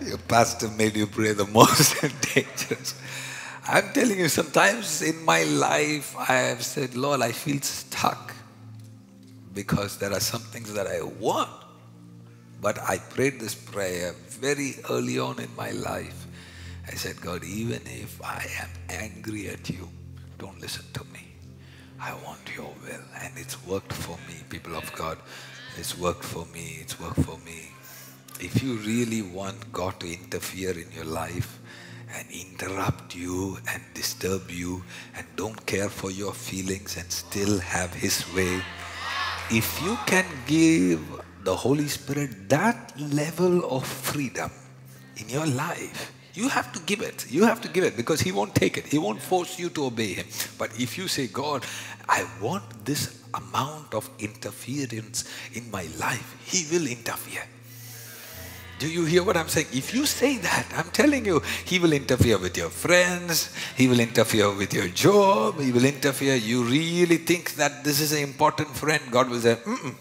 Your 0.00 0.18
pastor 0.18 0.68
made 0.68 0.94
you 0.94 1.08
pray 1.08 1.32
the 1.32 1.46
most 1.46 2.00
dangerous. 2.34 2.94
I'm 3.66 3.92
telling 3.92 4.20
you, 4.20 4.28
sometimes 4.28 5.02
in 5.02 5.24
my 5.24 5.42
life, 5.42 6.14
I 6.16 6.54
have 6.54 6.62
said, 6.62 6.94
Lord, 6.94 7.20
I 7.20 7.32
feel 7.32 7.60
stuck 7.62 8.32
because 9.54 9.98
there 9.98 10.12
are 10.12 10.20
some 10.20 10.42
things 10.42 10.72
that 10.74 10.86
I 10.86 11.02
want. 11.02 11.50
But 12.60 12.78
I 12.78 12.98
prayed 12.98 13.40
this 13.40 13.56
prayer 13.56 14.14
very 14.28 14.76
early 14.88 15.18
on 15.18 15.40
in 15.40 15.50
my 15.56 15.72
life. 15.72 16.28
I 16.86 16.94
said, 16.94 17.20
God, 17.20 17.42
even 17.42 17.80
if 17.86 18.22
I 18.22 18.46
am 18.60 18.70
angry 18.88 19.48
at 19.48 19.68
you, 19.68 19.88
don't 20.38 20.60
listen 20.60 20.84
to 20.94 21.04
me. 21.12 21.26
I 22.00 22.12
want 22.24 22.54
your 22.54 22.72
will. 22.84 23.02
And 23.22 23.32
it's 23.36 23.64
worked 23.66 23.92
for 23.92 24.16
me, 24.28 24.34
people 24.48 24.76
of 24.76 24.92
God. 24.94 25.18
It's 25.78 25.96
worked 25.96 26.24
for 26.24 26.46
me. 26.46 26.78
It's 26.80 27.00
worked 27.00 27.20
for 27.20 27.38
me. 27.38 27.70
If 28.38 28.62
you 28.62 28.74
really 28.78 29.22
want 29.22 29.72
God 29.72 29.98
to 30.00 30.12
interfere 30.12 30.72
in 30.72 30.90
your 30.92 31.06
life 31.06 31.58
and 32.14 32.26
interrupt 32.30 33.14
you 33.14 33.58
and 33.70 33.82
disturb 33.94 34.50
you 34.50 34.84
and 35.16 35.26
don't 35.36 35.64
care 35.66 35.88
for 35.88 36.10
your 36.10 36.32
feelings 36.32 36.96
and 36.96 37.10
still 37.10 37.58
have 37.58 37.94
His 37.94 38.24
way, 38.34 38.60
if 39.50 39.80
you 39.82 39.96
can 40.06 40.26
give 40.46 41.00
the 41.44 41.54
Holy 41.54 41.88
Spirit 41.88 42.48
that 42.48 42.92
level 42.98 43.64
of 43.70 43.86
freedom 43.86 44.50
in 45.16 45.28
your 45.28 45.46
life, 45.46 46.12
you 46.36 46.48
have 46.48 46.72
to 46.72 46.80
give 46.80 47.00
it. 47.00 47.26
You 47.30 47.44
have 47.44 47.60
to 47.62 47.68
give 47.68 47.84
it 47.84 47.96
because 47.96 48.20
He 48.20 48.30
won't 48.30 48.54
take 48.54 48.76
it. 48.76 48.86
He 48.86 48.98
won't 48.98 49.20
force 49.20 49.58
you 49.58 49.70
to 49.70 49.86
obey 49.86 50.14
Him. 50.14 50.26
But 50.58 50.78
if 50.78 50.98
you 50.98 51.08
say, 51.08 51.26
God, 51.28 51.64
I 52.08 52.26
want 52.40 52.84
this 52.84 53.24
amount 53.34 53.94
of 53.94 54.08
interference 54.18 55.24
in 55.54 55.70
my 55.70 55.86
life, 55.98 56.36
He 56.44 56.66
will 56.70 56.86
interfere. 56.86 57.42
Do 58.78 58.90
you 58.90 59.06
hear 59.06 59.22
what 59.22 59.38
I'm 59.38 59.48
saying? 59.48 59.68
If 59.72 59.94
you 59.94 60.04
say 60.04 60.36
that, 60.36 60.66
I'm 60.76 60.90
telling 60.90 61.24
you, 61.24 61.40
He 61.64 61.78
will 61.78 61.94
interfere 61.94 62.36
with 62.38 62.56
your 62.58 62.68
friends, 62.68 63.50
He 63.74 63.88
will 63.88 64.00
interfere 64.00 64.54
with 64.54 64.74
your 64.74 64.88
job, 64.88 65.58
He 65.58 65.72
will 65.72 65.86
interfere. 65.86 66.34
You 66.34 66.64
really 66.64 67.16
think 67.16 67.54
that 67.54 67.82
this 67.82 68.00
is 68.00 68.12
an 68.12 68.22
important 68.22 68.68
friend, 68.68 69.02
God 69.10 69.30
will 69.30 69.40
say, 69.40 69.54
Mm-mm. 69.54 69.94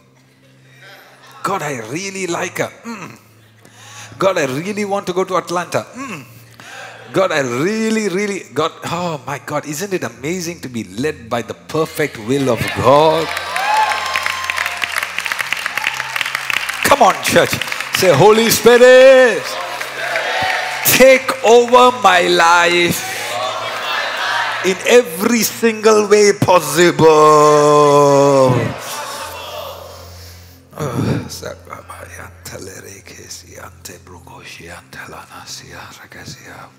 God, 1.43 1.61
I 1.61 1.77
really 1.89 2.27
like 2.27 2.57
her. 2.57 2.71
Mm. 2.83 3.19
God, 4.17 4.37
I 4.37 4.45
really 4.45 4.85
want 4.85 5.07
to 5.07 5.13
go 5.13 5.23
to 5.23 5.35
Atlanta. 5.35 5.85
Mm. 5.93 6.23
God, 7.11 7.31
I 7.31 7.39
really, 7.39 8.09
really, 8.09 8.43
God, 8.53 8.71
oh 8.85 9.21
my 9.25 9.39
God, 9.39 9.65
isn't 9.65 9.93
it 9.93 10.03
amazing 10.03 10.59
to 10.61 10.69
be 10.69 10.83
led 10.83 11.29
by 11.29 11.41
the 11.41 11.53
perfect 11.53 12.17
will 12.19 12.49
of 12.49 12.59
God? 12.75 13.27
Come 16.83 17.01
on, 17.03 17.15
church. 17.23 17.51
Say, 17.95 18.13
Holy 18.13 18.49
Spirit, 18.49 19.43
take 20.85 21.43
over 21.43 21.91
my 22.03 22.27
life 22.27 23.15
in 24.65 24.75
every 24.87 25.41
single 25.41 26.07
way 26.09 26.31
possible. 26.33 27.05
Oh, 30.77 31.15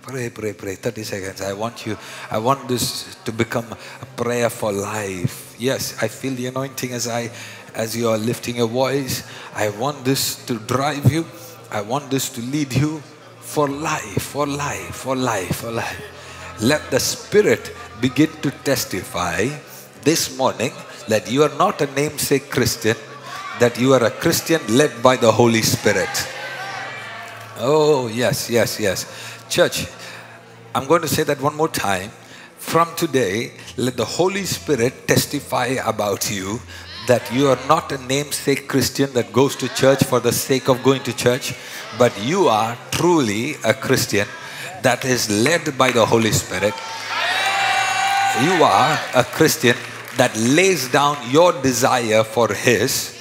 Pray, 0.03 0.31
pray, 0.31 0.53
pray. 0.55 0.75
30 0.77 1.03
seconds. 1.03 1.41
I 1.43 1.53
want 1.53 1.85
you, 1.85 1.99
I 2.31 2.39
want 2.39 2.69
this 2.69 3.17
to 3.25 3.33
become 3.33 3.67
a 4.01 4.07
prayer 4.17 4.49
for 4.49 4.73
life. 4.73 5.55
Yes, 5.59 5.97
I 6.03 6.09
feel 6.09 6.35
the 6.35 6.47
anointing 6.47 6.93
as 6.93 7.07
I 7.07 7.31
as 7.75 7.95
you 7.95 8.09
are 8.09 8.17
lifting 8.17 8.57
your 8.57 8.69
voice. 8.69 9.29
I 9.55 9.69
want 9.69 10.05
this 10.05 10.45
to 10.47 10.59
drive 10.61 11.12
you. 11.12 11.27
I 11.71 11.83
want 11.83 12.11
this 12.11 12.31
to 12.31 12.41
lead 12.41 12.73
you 12.73 13.03
for 13.41 13.69
life, 13.69 14.23
for 14.23 14.47
life, 14.47 14.95
for 14.97 15.15
life, 15.15 15.57
for 15.57 15.71
life. 15.71 16.01
Let 16.61 16.91
the 16.91 17.01
Spirit 17.01 17.77
begin 18.01 18.31
to 18.41 18.51
testify 18.65 19.49
this 20.03 20.37
morning 20.39 20.73
that 21.09 21.31
you 21.31 21.43
are 21.43 21.55
not 21.59 21.81
a 21.83 21.87
namesake 21.93 22.51
Christian, 22.51 22.97
that 23.61 23.79
you 23.79 23.93
are 23.93 24.05
a 24.05 24.11
Christian 24.11 24.61
led 24.69 25.03
by 25.03 25.17
the 25.17 25.31
Holy 25.31 25.62
Spirit. 25.62 26.36
Oh, 27.59 28.09
yes, 28.09 28.51
yes, 28.51 28.79
yes. 28.79 29.07
Church, 29.49 29.87
I'm 30.75 30.87
going 30.87 31.03
to 31.03 31.09
say 31.09 31.23
that 31.25 31.40
one 31.40 31.57
more 31.57 31.69
time. 31.69 32.11
From 32.59 32.95
today, 32.97 33.53
let 33.77 33.97
the 33.97 34.05
Holy 34.05 34.45
Spirit 34.45 35.09
testify 35.09 35.77
about 35.85 36.31
you 36.31 36.61
that 37.07 37.33
you 37.33 37.49
are 37.49 37.59
not 37.69 37.92
a 37.92 37.99
namesake 37.99 38.69
Christian 38.69 39.12
that 39.12 39.33
goes 39.33 39.57
to 39.57 39.69
church 39.75 40.03
for 40.03 40.21
the 40.21 40.33
sake 40.33 40.69
of 40.69 40.83
going 40.83 41.03
to 41.05 41.16
church, 41.16 41.55
but 41.99 42.12
you 42.23 42.49
are 42.49 42.77
truly 42.90 43.55
a 43.64 43.73
Christian 43.73 44.27
that 44.83 45.05
is 45.05 45.31
led 45.31 45.79
by 45.79 45.92
the 45.92 46.05
Holy 46.05 46.33
Spirit. 46.33 46.75
You 48.42 48.64
are 48.64 49.01
a 49.14 49.25
Christian 49.25 49.77
that 50.16 50.37
lays 50.37 50.90
down 50.90 51.16
your 51.31 51.53
desire 51.62 52.25
for 52.25 52.53
His. 52.53 53.15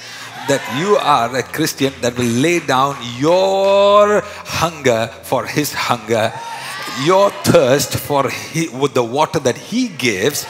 That 0.48 0.62
you 0.78 0.96
are 0.96 1.34
a 1.36 1.42
Christian 1.42 1.92
that 2.00 2.16
will 2.16 2.24
lay 2.24 2.60
down 2.60 2.96
your 3.18 4.22
hunger 4.60 5.10
for 5.22 5.46
His 5.46 5.72
hunger, 5.72 6.32
your 7.04 7.30
thirst 7.44 7.96
for 7.96 8.30
he, 8.30 8.68
with 8.68 8.94
the 8.94 9.04
water 9.04 9.38
that 9.40 9.56
He 9.56 9.88
gives 9.88 10.46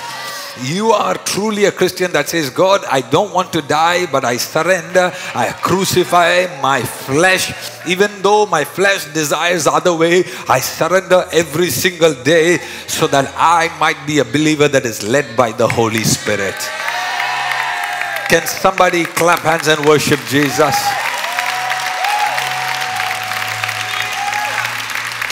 you 0.63 0.93
are 0.93 1.15
truly 1.15 1.67
a 1.67 1.73
Christian 1.73 2.13
that 2.13 2.29
says, 2.29 2.51
God, 2.51 2.83
I 2.91 3.03
don't 3.03 3.33
want 3.35 3.53
to 3.53 3.63
die, 3.63 4.07
but 4.07 4.25
I 4.25 4.39
surrender. 4.39 5.13
I 5.35 5.53
crucify 5.53 6.47
my 6.63 6.83
flesh. 6.83 7.53
Even 7.87 8.11
though 8.23 8.47
my 8.47 8.65
flesh 8.65 9.05
desires 9.13 9.67
other 9.67 9.95
way, 9.95 10.25
I 10.49 10.61
surrender 10.61 11.27
every 11.33 11.69
single 11.69 12.15
day 12.15 12.59
so 12.87 13.07
that 13.09 13.33
I 13.37 13.69
might 13.79 14.07
be 14.07 14.21
a 14.21 14.25
believer 14.25 14.69
that 14.69 14.87
is 14.87 15.03
led 15.03 15.37
by 15.37 15.53
the 15.53 15.69
Holy 15.69 16.05
Spirit. 16.05 16.57
Can 18.29 18.45
somebody 18.45 19.05
clap 19.05 19.39
hands 19.41 19.69
and 19.69 19.87
worship 19.87 20.19
Jesus? 20.27 20.75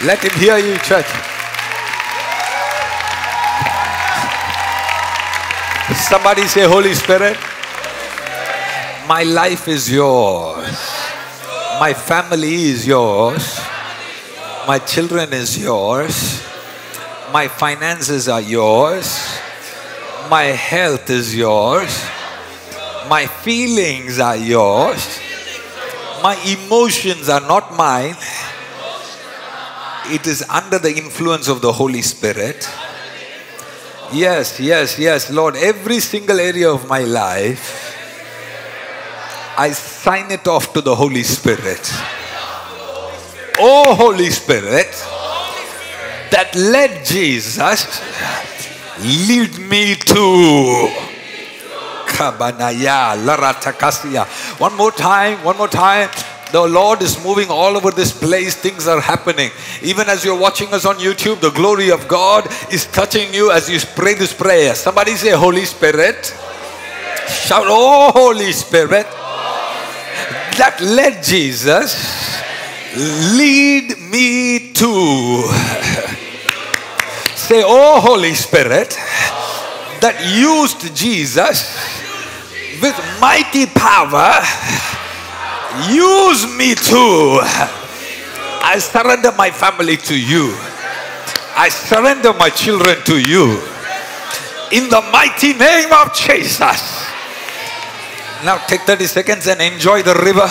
Let 0.05 0.23
him 0.23 0.33
hear 0.39 0.59
you, 0.59 0.79
church. 0.79 1.11
Somebody 6.07 6.43
say, 6.47 6.69
Holy 6.69 6.95
Spirit, 6.95 7.37
my 9.09 9.25
life 9.25 9.67
is 9.67 9.91
yours. 9.91 10.79
My 11.81 11.95
family 11.95 12.55
is 12.55 12.87
yours. 12.87 13.61
My 14.69 14.79
children 14.79 15.33
is 15.33 15.59
yours. 15.59 16.47
My 17.33 17.49
finances 17.49 18.29
are 18.29 18.41
yours. 18.41 19.37
My 20.31 20.45
health 20.45 21.11
is 21.11 21.35
yours. 21.35 22.14
My 23.09 23.27
feelings 23.27 24.19
are 24.19 24.37
yours. 24.37 25.21
My 26.23 26.37
emotions 26.47 27.29
are 27.29 27.41
not 27.41 27.75
mine. 27.77 28.17
It 30.07 30.27
is 30.27 30.43
under 30.49 30.79
the 30.79 30.95
influence 30.95 31.49
of 31.49 31.61
the 31.61 31.73
Holy 31.73 32.03
Spirit. 32.03 32.69
Yes, 34.13 34.59
yes, 34.61 34.99
yes, 34.99 35.31
Lord. 35.31 35.57
Every 35.57 36.01
single 36.01 36.41
area 36.41 36.71
of 36.71 36.89
my 36.89 37.01
life, 37.01 37.95
I 39.59 39.71
sign 39.73 40.31
it 40.31 40.47
off 40.47 40.73
to 40.73 40.81
the 40.81 40.95
Holy 40.95 41.23
Spirit. 41.23 41.91
Oh, 43.59 43.95
Holy 43.95 44.31
Spirit, 44.31 44.93
that 46.31 46.55
led 46.55 47.05
Jesus, 47.05 48.01
lead 49.29 49.59
me 49.59 49.95
to 49.95 51.04
Kabanaya, 52.15 53.19
Laratakasia. 53.27 54.25
One 54.61 54.77
more 54.77 54.93
time, 54.93 55.43
one 55.43 55.57
more 55.57 55.69
time. 55.69 56.09
The 56.53 56.63
Lord 56.63 57.03
is 57.03 57.19
moving 57.25 57.51
all 57.51 57.77
over 57.77 57.91
this 57.91 58.17
place. 58.17 58.55
Things 58.55 58.87
are 58.87 59.01
happening. 59.01 59.51
Even 59.83 60.09
as 60.09 60.25
you're 60.25 60.39
watching 60.39 60.73
us 60.73 60.87
on 60.87 60.97
YouTube, 60.97 61.41
the 61.41 61.51
glory 61.51 61.91
of 61.91 62.07
God 62.07 62.47
is 62.73 62.87
touching 62.87 63.35
you 63.35 63.51
as 63.51 63.69
you 63.69 63.81
pray 63.97 64.15
this 64.15 64.33
prayer. 64.33 64.77
Somebody 64.77 65.17
say, 65.17 65.31
Holy 65.31 65.65
Spirit. 65.65 66.27
Shout, 67.27 67.65
Oh, 67.67 68.13
Holy 68.15 68.53
Spirit. 68.53 69.07
That 70.57 70.79
led 70.81 71.25
Jesus. 71.25 72.39
Lead 73.37 73.99
me 73.99 74.73
to. 74.75 75.51
Say, 77.35 77.63
Oh, 77.67 78.01
Holy 78.01 78.35
Spirit. 78.35 78.97
That 80.05 80.21
used 80.21 80.95
Jesus 80.95 81.73
with 82.83 82.93
mighty 83.21 83.65
power 83.65 84.45
Use 85.91 86.47
me 86.55 86.75
too. 86.75 87.41
I 88.63 88.79
surrender 88.79 89.33
my 89.33 89.51
family 89.51 89.97
to 90.07 90.15
you. 90.15 90.55
I 91.57 91.69
surrender 91.69 92.33
my 92.33 92.49
children 92.49 93.03
to 93.07 93.19
you. 93.19 93.59
In 94.71 94.89
the 94.89 95.03
mighty 95.11 95.53
name 95.53 95.93
of 95.93 96.15
Jesus. 96.15 97.11
Now 98.45 98.59
take 98.69 98.83
30 98.83 99.07
seconds 99.07 99.47
and 99.49 99.61
enjoy 99.61 100.03
the 100.03 100.15
river. 100.15 100.49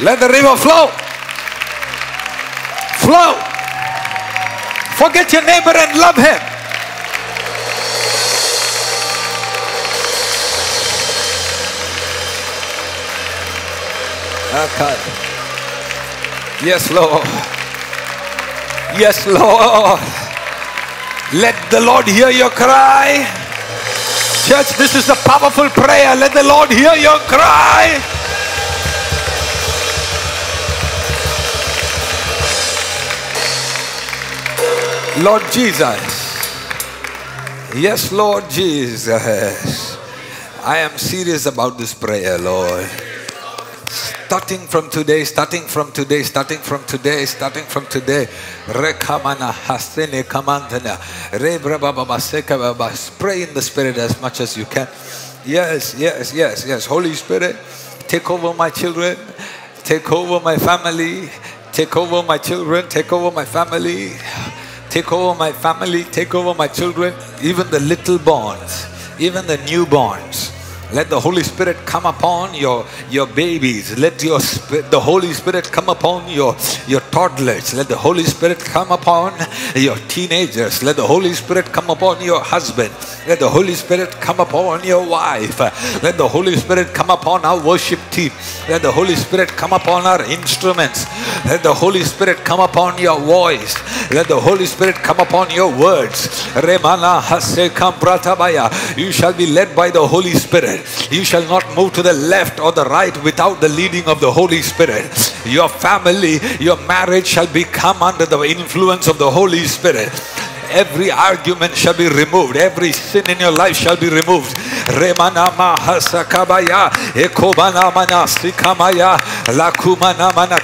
Let 0.00 0.18
the 0.18 0.28
river 0.28 0.56
flow. 0.56 0.88
Flow. 2.98 3.38
Forget 4.96 5.32
your 5.32 5.42
neighbor 5.42 5.70
and 5.70 5.98
love 5.98 6.16
him. 6.16 6.40
Okay. 14.54 14.96
Yes, 16.64 16.90
Lord. 16.90 17.26
Yes, 18.98 19.26
Lord. 19.26 20.00
Let 21.32 21.56
the 21.70 21.80
Lord 21.80 22.06
hear 22.06 22.30
your 22.30 22.50
cry. 22.50 23.26
Church, 24.46 24.76
this 24.76 24.94
is 24.94 25.08
a 25.08 25.16
powerful 25.16 25.68
prayer. 25.70 26.14
Let 26.14 26.32
the 26.32 26.44
Lord 26.44 26.70
hear 26.70 26.94
your 26.94 27.18
cry. 27.26 28.23
Lord 35.22 35.42
Jesus. 35.52 36.02
Yes, 37.76 38.10
Lord 38.10 38.50
Jesus. 38.50 39.96
I 40.64 40.78
am 40.78 40.98
serious 40.98 41.46
about 41.46 41.78
this 41.78 41.94
prayer, 41.94 42.36
Lord. 42.36 42.90
Starting 44.26 44.66
from 44.66 44.90
today, 44.90 45.22
starting 45.22 45.62
from 45.62 45.92
today, 45.92 46.24
starting 46.24 46.58
from 46.58 46.82
today, 46.82 47.24
starting 47.26 47.62
from 47.62 47.86
today. 47.86 48.26
Rekamana 48.66 49.52
hasene 49.52 50.24
kamantana. 50.24 50.98
Pray 53.16 53.42
in 53.42 53.54
the 53.54 53.62
spirit 53.62 53.96
as 53.98 54.20
much 54.20 54.40
as 54.40 54.56
you 54.56 54.64
can. 54.64 54.88
Yes, 55.46 55.94
yes, 55.96 56.34
yes, 56.34 56.66
yes. 56.66 56.86
Holy 56.86 57.14
Spirit, 57.14 57.54
take 58.08 58.28
over 58.28 58.52
my 58.52 58.70
children, 58.70 59.16
take 59.84 60.10
over 60.10 60.40
my 60.40 60.56
family, 60.56 61.30
take 61.70 61.96
over 61.96 62.26
my 62.26 62.38
children, 62.38 62.88
take 62.88 63.12
over 63.12 63.30
my 63.30 63.44
family. 63.44 64.10
Take 64.94 65.10
over 65.10 65.36
my 65.36 65.50
family, 65.50 66.04
take 66.04 66.36
over 66.36 66.54
my 66.54 66.68
children, 66.68 67.12
even 67.42 67.68
the 67.68 67.80
little 67.80 68.16
borns, 68.16 68.86
even 69.18 69.44
the 69.44 69.56
newborns. 69.66 70.52
Let 70.92 71.10
the 71.10 71.18
Holy 71.18 71.42
Spirit 71.42 71.76
come 71.84 72.06
upon 72.06 72.54
your, 72.54 72.86
your 73.10 73.26
babies. 73.26 73.98
Let 73.98 74.22
your 74.22 74.38
the 74.38 75.00
Holy 75.00 75.32
Spirit 75.32 75.64
come 75.72 75.88
upon 75.88 76.30
your, 76.30 76.54
your 76.86 77.00
toddlers. 77.14 77.72
Let 77.74 77.88
the 77.88 77.96
Holy 77.96 78.24
Spirit 78.24 78.58
come 78.58 78.90
upon 78.90 79.32
your 79.76 79.96
teenagers. 80.08 80.82
Let 80.82 80.96
the 80.96 81.06
Holy 81.06 81.32
Spirit 81.32 81.66
come 81.66 81.88
upon 81.88 82.20
your 82.20 82.42
husband. 82.42 82.90
Let 83.28 83.38
the 83.38 83.48
Holy 83.48 83.74
Spirit 83.74 84.10
come 84.20 84.40
upon 84.40 84.82
your 84.82 85.06
wife. 85.06 85.60
Let 86.02 86.18
the 86.18 86.26
Holy 86.26 86.56
Spirit 86.56 86.92
come 86.92 87.10
upon 87.10 87.44
our 87.44 87.60
worship 87.64 88.00
team. 88.10 88.32
Let 88.68 88.82
the 88.82 88.90
Holy 88.90 89.14
Spirit 89.14 89.48
come 89.50 89.72
upon 89.72 90.06
our 90.06 90.24
instruments. 90.24 91.06
Let 91.46 91.62
the 91.62 91.72
Holy 91.72 92.02
Spirit 92.02 92.38
come 92.44 92.58
upon 92.58 92.98
your 92.98 93.20
voice. 93.20 93.78
Let 94.10 94.26
the 94.26 94.40
Holy 94.40 94.66
Spirit 94.66 94.96
come 94.96 95.20
upon 95.20 95.50
your 95.50 95.70
words. 95.70 96.26
Hasekam. 97.30 97.94
You 98.98 99.12
shall 99.12 99.32
be 99.32 99.46
led 99.46 99.76
by 99.76 99.90
the 99.90 100.04
Holy 100.04 100.32
Spirit. 100.32 100.82
You 101.12 101.22
shall 101.24 101.46
not 101.46 101.64
move 101.76 101.92
to 101.92 102.02
the 102.02 102.12
left 102.12 102.58
or 102.58 102.72
the 102.72 102.86
right 102.86 103.14
without 103.22 103.60
the 103.60 103.68
leading 103.68 104.06
of 104.06 104.20
the 104.20 104.32
Holy 104.32 104.62
Spirit. 104.62 105.14
Your 105.46 105.68
family, 105.68 106.40
your 106.58 106.76
marriage 106.88 107.03
shall 107.26 107.46
become 107.46 108.02
under 108.02 108.26
the 108.26 108.40
influence 108.42 109.08
of 109.08 109.18
the 109.18 109.30
Holy 109.30 109.64
Spirit. 109.64 110.10
Every 110.70 111.10
argument 111.10 111.76
shall 111.76 111.94
be 111.94 112.08
removed. 112.08 112.56
Every 112.56 112.92
sin 112.92 113.28
in 113.28 113.38
your 113.38 113.52
life 113.52 113.76
shall 113.76 113.96
be 113.96 114.08
removed. 114.08 114.56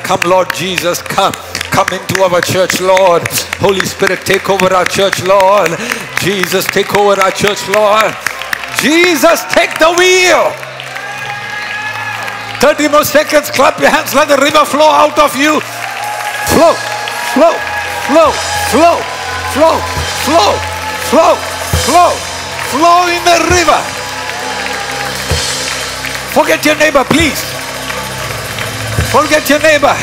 Come, 0.02 0.30
Lord 0.30 0.48
Jesus, 0.54 1.02
come. 1.02 1.32
Come 1.70 1.88
into 1.92 2.22
our 2.22 2.40
church, 2.40 2.80
Lord. 2.80 3.22
Holy 3.60 3.86
Spirit, 3.86 4.20
take 4.24 4.48
over 4.48 4.74
our 4.74 4.86
church, 4.86 5.22
Lord. 5.22 5.70
Jesus, 6.20 6.66
take 6.66 6.94
over 6.96 7.20
our 7.20 7.30
church, 7.30 7.68
Lord. 7.68 8.14
Jesus, 8.80 9.44
take 9.52 9.78
the 9.78 9.92
wheel. 9.94 10.50
30 12.60 12.88
more 12.88 13.04
seconds. 13.04 13.50
Clap 13.50 13.78
your 13.80 13.90
hands. 13.90 14.14
Let 14.14 14.28
the 14.28 14.36
river 14.36 14.64
flow 14.64 14.88
out 14.88 15.18
of 15.18 15.36
you. 15.36 15.60
Flow, 16.54 16.74
flow, 17.32 17.54
flow, 18.06 18.30
flow, 18.70 18.96
flow, 19.54 19.76
flow, 20.26 20.52
flow, 21.10 21.34
flow, 21.86 22.10
flow 22.70 22.98
in 23.08 23.22
the 23.24 23.38
river. 23.50 23.80
Forget 26.34 26.64
your 26.64 26.76
neighbor, 26.76 27.04
please. 27.04 27.42
Forget 29.10 29.48
your 29.50 29.60
neighbor. 29.60 29.94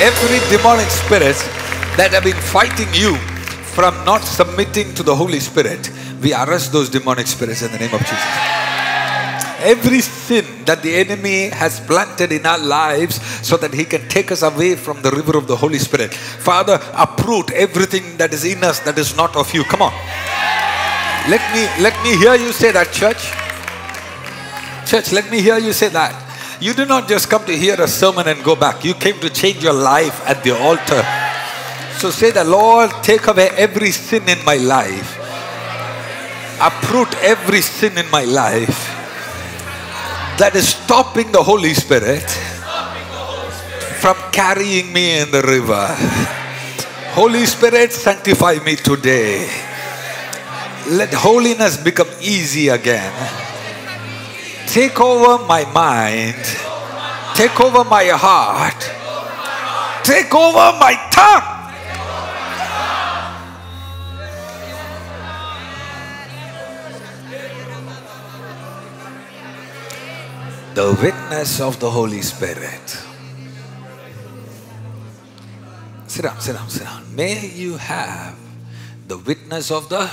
Every 0.00 0.38
demonic 0.56 0.90
spirit 0.90 1.36
that 1.96 2.10
have 2.12 2.22
been 2.22 2.36
fighting 2.36 2.86
you 2.94 3.16
from 3.74 3.94
not 4.04 4.22
submitting 4.22 4.94
to 4.94 5.02
the 5.02 5.14
Holy 5.14 5.40
Spirit, 5.40 5.90
we 6.22 6.32
arrest 6.32 6.72
those 6.72 6.88
demonic 6.88 7.26
spirits 7.26 7.62
in 7.62 7.72
the 7.72 7.78
name 7.78 7.92
of 7.94 8.00
Jesus. 8.00 8.77
Every 9.60 10.00
sin 10.00 10.64
that 10.66 10.82
the 10.82 10.94
enemy 10.94 11.48
has 11.48 11.80
planted 11.80 12.30
in 12.30 12.46
our 12.46 12.58
lives 12.58 13.20
so 13.46 13.56
that 13.56 13.74
he 13.74 13.84
can 13.84 14.06
take 14.08 14.30
us 14.30 14.42
away 14.42 14.76
from 14.76 15.02
the 15.02 15.10
river 15.10 15.36
of 15.36 15.48
the 15.48 15.56
Holy 15.56 15.78
Spirit. 15.78 16.14
Father, 16.14 16.78
uproot 16.94 17.50
everything 17.50 18.16
that 18.18 18.32
is 18.32 18.44
in 18.44 18.62
us 18.62 18.78
that 18.80 18.98
is 18.98 19.16
not 19.16 19.34
of 19.34 19.52
you. 19.52 19.64
Come 19.64 19.82
on. 19.82 19.92
Let 21.28 21.42
me 21.52 21.66
let 21.82 21.94
me 22.04 22.16
hear 22.16 22.34
you 22.36 22.52
say 22.52 22.70
that, 22.70 22.92
church. 22.92 23.32
Church, 24.88 25.12
let 25.12 25.30
me 25.30 25.42
hear 25.42 25.58
you 25.58 25.72
say 25.72 25.88
that. 25.88 26.14
You 26.60 26.72
do 26.72 26.86
not 26.86 27.08
just 27.08 27.28
come 27.28 27.44
to 27.46 27.56
hear 27.56 27.80
a 27.80 27.88
sermon 27.88 28.28
and 28.28 28.42
go 28.44 28.54
back. 28.54 28.84
You 28.84 28.94
came 28.94 29.18
to 29.20 29.30
change 29.30 29.62
your 29.62 29.74
life 29.74 30.22
at 30.26 30.44
the 30.44 30.56
altar. 30.56 31.02
So 31.98 32.10
say 32.10 32.30
the 32.30 32.44
Lord, 32.44 32.90
take 33.02 33.26
away 33.26 33.48
every 33.56 33.90
sin 33.90 34.28
in 34.28 34.44
my 34.44 34.56
life. 34.56 35.18
Uproot 36.60 37.14
every 37.22 37.60
sin 37.60 37.98
in 37.98 38.08
my 38.10 38.24
life 38.24 38.97
that 40.38 40.54
is 40.54 40.68
stopping 40.68 41.32
the 41.32 41.42
Holy 41.42 41.74
Spirit 41.74 42.22
from 43.98 44.14
carrying 44.30 44.92
me 44.92 45.18
in 45.18 45.30
the 45.32 45.42
river. 45.42 45.86
Holy 47.18 47.44
Spirit, 47.44 47.92
sanctify 47.92 48.62
me 48.64 48.76
today. 48.76 49.50
Let 50.90 51.12
holiness 51.12 51.76
become 51.76 52.08
easy 52.22 52.68
again. 52.68 53.12
Take 54.68 55.00
over 55.00 55.44
my 55.44 55.64
mind. 55.74 56.38
Take 57.34 57.58
over 57.60 57.82
my 57.82 58.06
heart. 58.14 58.78
Take 60.04 60.32
over 60.32 60.78
my 60.78 60.94
tongue. 61.10 61.57
The 70.78 70.94
witness 71.02 71.60
of 71.60 71.80
the 71.80 71.90
Holy 71.90 72.22
Spirit. 72.22 73.02
Sit 76.06 76.22
down, 76.22 76.40
sit 76.40 76.52
down, 76.52 76.70
sit 76.70 76.84
down. 76.84 77.16
May 77.16 77.48
you 77.48 77.76
have 77.78 78.38
the 79.08 79.18
witness 79.18 79.72
of 79.72 79.88
the. 79.88 80.06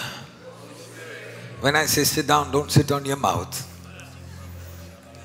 When 1.61 1.75
I 1.75 1.85
say 1.85 2.03
sit 2.03 2.25
down, 2.25 2.49
don't 2.49 2.71
sit 2.71 2.91
on 2.91 3.05
your 3.05 3.17
mouth. 3.17 3.53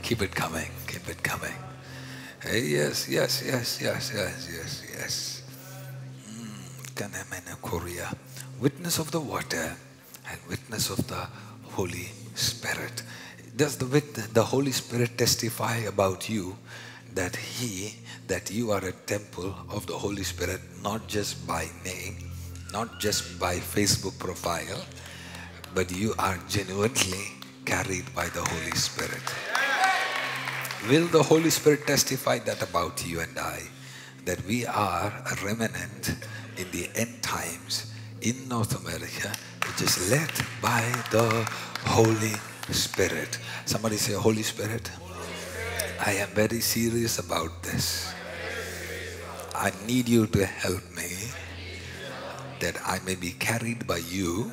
Keep 0.02 0.20
it 0.20 0.34
coming, 0.34 0.68
keep 0.86 1.08
it 1.08 1.22
coming. 1.22 1.56
Hey, 2.42 2.60
yes, 2.60 3.08
yes, 3.08 3.42
yes, 3.42 3.80
yes, 3.80 4.12
yes, 4.14 4.46
yes, 4.52 4.82
yes. 4.92 5.42
Mm. 6.28 8.10
Witness 8.60 8.98
of 8.98 9.10
the 9.10 9.20
water 9.20 9.74
and 10.30 10.38
witness 10.50 10.90
of 10.90 11.06
the 11.08 11.26
Holy 11.72 12.10
Spirit. 12.34 13.02
Does 13.60 13.76
the, 13.76 13.84
wit- 13.84 14.32
the 14.32 14.42
Holy 14.42 14.72
Spirit 14.72 15.18
testify 15.18 15.76
about 15.84 16.30
you 16.30 16.56
that 17.12 17.36
He, 17.36 17.94
that 18.26 18.50
you 18.50 18.70
are 18.70 18.82
a 18.82 18.92
temple 19.04 19.54
of 19.68 19.86
the 19.86 19.92
Holy 19.92 20.22
Spirit, 20.22 20.62
not 20.82 21.06
just 21.08 21.46
by 21.46 21.68
name, 21.84 22.16
not 22.72 22.98
just 23.00 23.38
by 23.38 23.56
Facebook 23.56 24.18
profile, 24.18 24.80
but 25.74 25.92
you 25.92 26.14
are 26.18 26.38
genuinely 26.48 27.36
carried 27.66 28.06
by 28.14 28.30
the 28.30 28.40
Holy 28.40 28.72
Spirit? 28.72 29.20
Will 30.88 31.06
the 31.08 31.22
Holy 31.22 31.50
Spirit 31.50 31.86
testify 31.86 32.38
that 32.38 32.62
about 32.62 33.06
you 33.06 33.20
and 33.20 33.38
I? 33.38 33.60
That 34.24 34.42
we 34.46 34.64
are 34.64 35.12
a 35.12 35.44
remnant 35.44 36.16
in 36.56 36.70
the 36.70 36.88
end 36.94 37.22
times 37.22 37.92
in 38.22 38.48
North 38.48 38.72
America, 38.82 39.30
which 39.68 39.82
is 39.82 40.10
led 40.10 40.32
by 40.62 40.80
the 41.10 41.46
Holy 41.84 42.32
Spirit. 42.70 43.38
Somebody 43.64 43.96
say, 43.96 44.12
Holy 44.14 44.42
Spirit, 44.42 44.90
I 46.04 46.12
am 46.20 46.28
very 46.30 46.60
serious 46.60 47.18
about 47.18 47.62
this. 47.62 48.12
I 49.54 49.72
need 49.86 50.08
you 50.08 50.26
to 50.28 50.46
help 50.46 50.84
me 50.96 51.10
that 52.60 52.76
I 52.86 53.00
may 53.04 53.14
be 53.16 53.32
carried 53.32 53.86
by 53.86 53.98
you, 53.98 54.52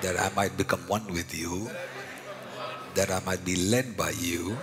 that 0.00 0.18
I 0.18 0.30
might 0.34 0.56
become 0.56 0.80
one 0.88 1.06
with 1.12 1.34
you, 1.34 1.70
that 2.94 3.10
I 3.10 3.20
might 3.26 3.44
be 3.44 3.56
led 3.56 3.96
by 3.96 4.10
you, 4.18 4.56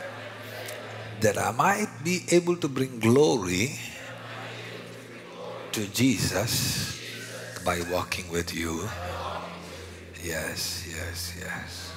that 1.21 1.37
I 1.37 1.51
might 1.51 1.91
be 2.03 2.23
able 2.31 2.57
to 2.57 2.67
bring 2.67 2.99
glory 2.99 3.79
to 5.71 5.87
Jesus 5.87 6.99
by 7.63 7.81
walking 7.91 8.29
with 8.29 8.53
you. 8.53 8.87
Yes, 10.23 10.87
yes, 10.87 11.35
yes. 11.39 11.94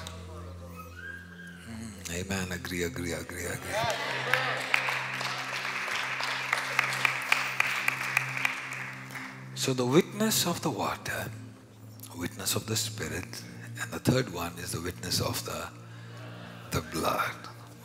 Amen. 2.11 2.51
Agree, 2.51 2.83
agree, 2.83 3.13
agree, 3.13 3.45
agree. 3.45 3.75
So 9.53 9.73
the 9.73 9.85
witness 9.85 10.47
of 10.47 10.61
the 10.61 10.69
water, 10.69 11.29
witness 12.17 12.55
of 12.55 12.65
the 12.65 12.75
spirit, 12.75 13.43
and 13.81 13.91
the 13.91 13.99
third 13.99 14.33
one 14.33 14.53
is 14.57 14.71
the 14.71 14.81
witness 14.81 15.21
of 15.21 15.43
the, 15.45 15.67
the 16.71 16.81
blood. 16.81 17.35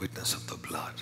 Witness 0.01 0.35
of 0.35 0.47
the 0.49 0.57
blood. 0.57 0.95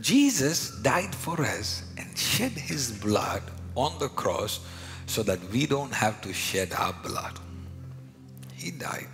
Jesus 0.00 0.70
died 0.82 1.14
for 1.14 1.40
us 1.42 1.84
and 1.98 2.16
shed 2.16 2.52
his 2.52 2.90
blood 2.90 3.42
on 3.74 3.98
the 3.98 4.08
cross 4.08 4.60
so 5.06 5.22
that 5.22 5.42
we 5.50 5.66
don't 5.66 5.92
have 5.92 6.20
to 6.22 6.32
shed 6.32 6.72
our 6.72 6.92
blood. 7.02 7.38
He 8.54 8.70
died. 8.70 9.08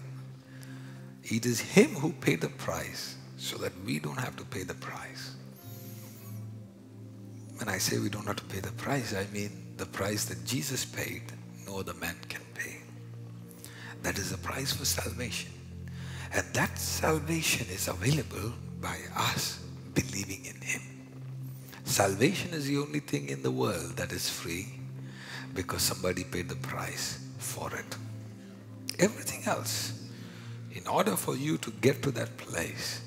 It 1.24 1.44
is 1.44 1.60
him 1.60 1.90
who 1.90 2.12
paid 2.12 2.40
the 2.40 2.48
price 2.48 3.15
so 3.46 3.56
that 3.58 3.72
we 3.84 4.00
don't 4.00 4.18
have 4.18 4.34
to 4.34 4.44
pay 4.44 4.64
the 4.64 4.74
price. 4.74 5.36
When 7.58 7.68
I 7.68 7.78
say 7.78 7.98
we 7.98 8.08
don't 8.08 8.26
have 8.26 8.36
to 8.36 8.44
pay 8.44 8.58
the 8.58 8.72
price, 8.72 9.14
I 9.14 9.24
mean 9.32 9.52
the 9.76 9.86
price 9.86 10.24
that 10.24 10.44
Jesus 10.44 10.84
paid, 10.84 11.22
no 11.64 11.78
other 11.78 11.94
man 11.94 12.16
can 12.28 12.42
pay. 12.54 12.78
That 14.02 14.18
is 14.18 14.30
the 14.32 14.38
price 14.38 14.72
for 14.72 14.84
salvation. 14.84 15.52
And 16.34 16.44
that 16.54 16.76
salvation 16.76 17.68
is 17.70 17.86
available 17.86 18.52
by 18.80 18.98
us 19.16 19.62
believing 19.94 20.44
in 20.44 20.60
Him. 20.60 20.82
Salvation 21.84 22.52
is 22.52 22.66
the 22.66 22.78
only 22.78 22.98
thing 22.98 23.28
in 23.28 23.44
the 23.44 23.52
world 23.52 23.96
that 23.96 24.10
is 24.10 24.28
free 24.28 24.66
because 25.54 25.82
somebody 25.82 26.24
paid 26.24 26.48
the 26.48 26.56
price 26.56 27.24
for 27.38 27.72
it. 27.72 27.96
Everything 28.98 29.44
else, 29.46 30.04
in 30.72 30.84
order 30.88 31.14
for 31.14 31.36
you 31.36 31.58
to 31.58 31.70
get 31.70 32.02
to 32.02 32.10
that 32.10 32.36
place, 32.38 33.05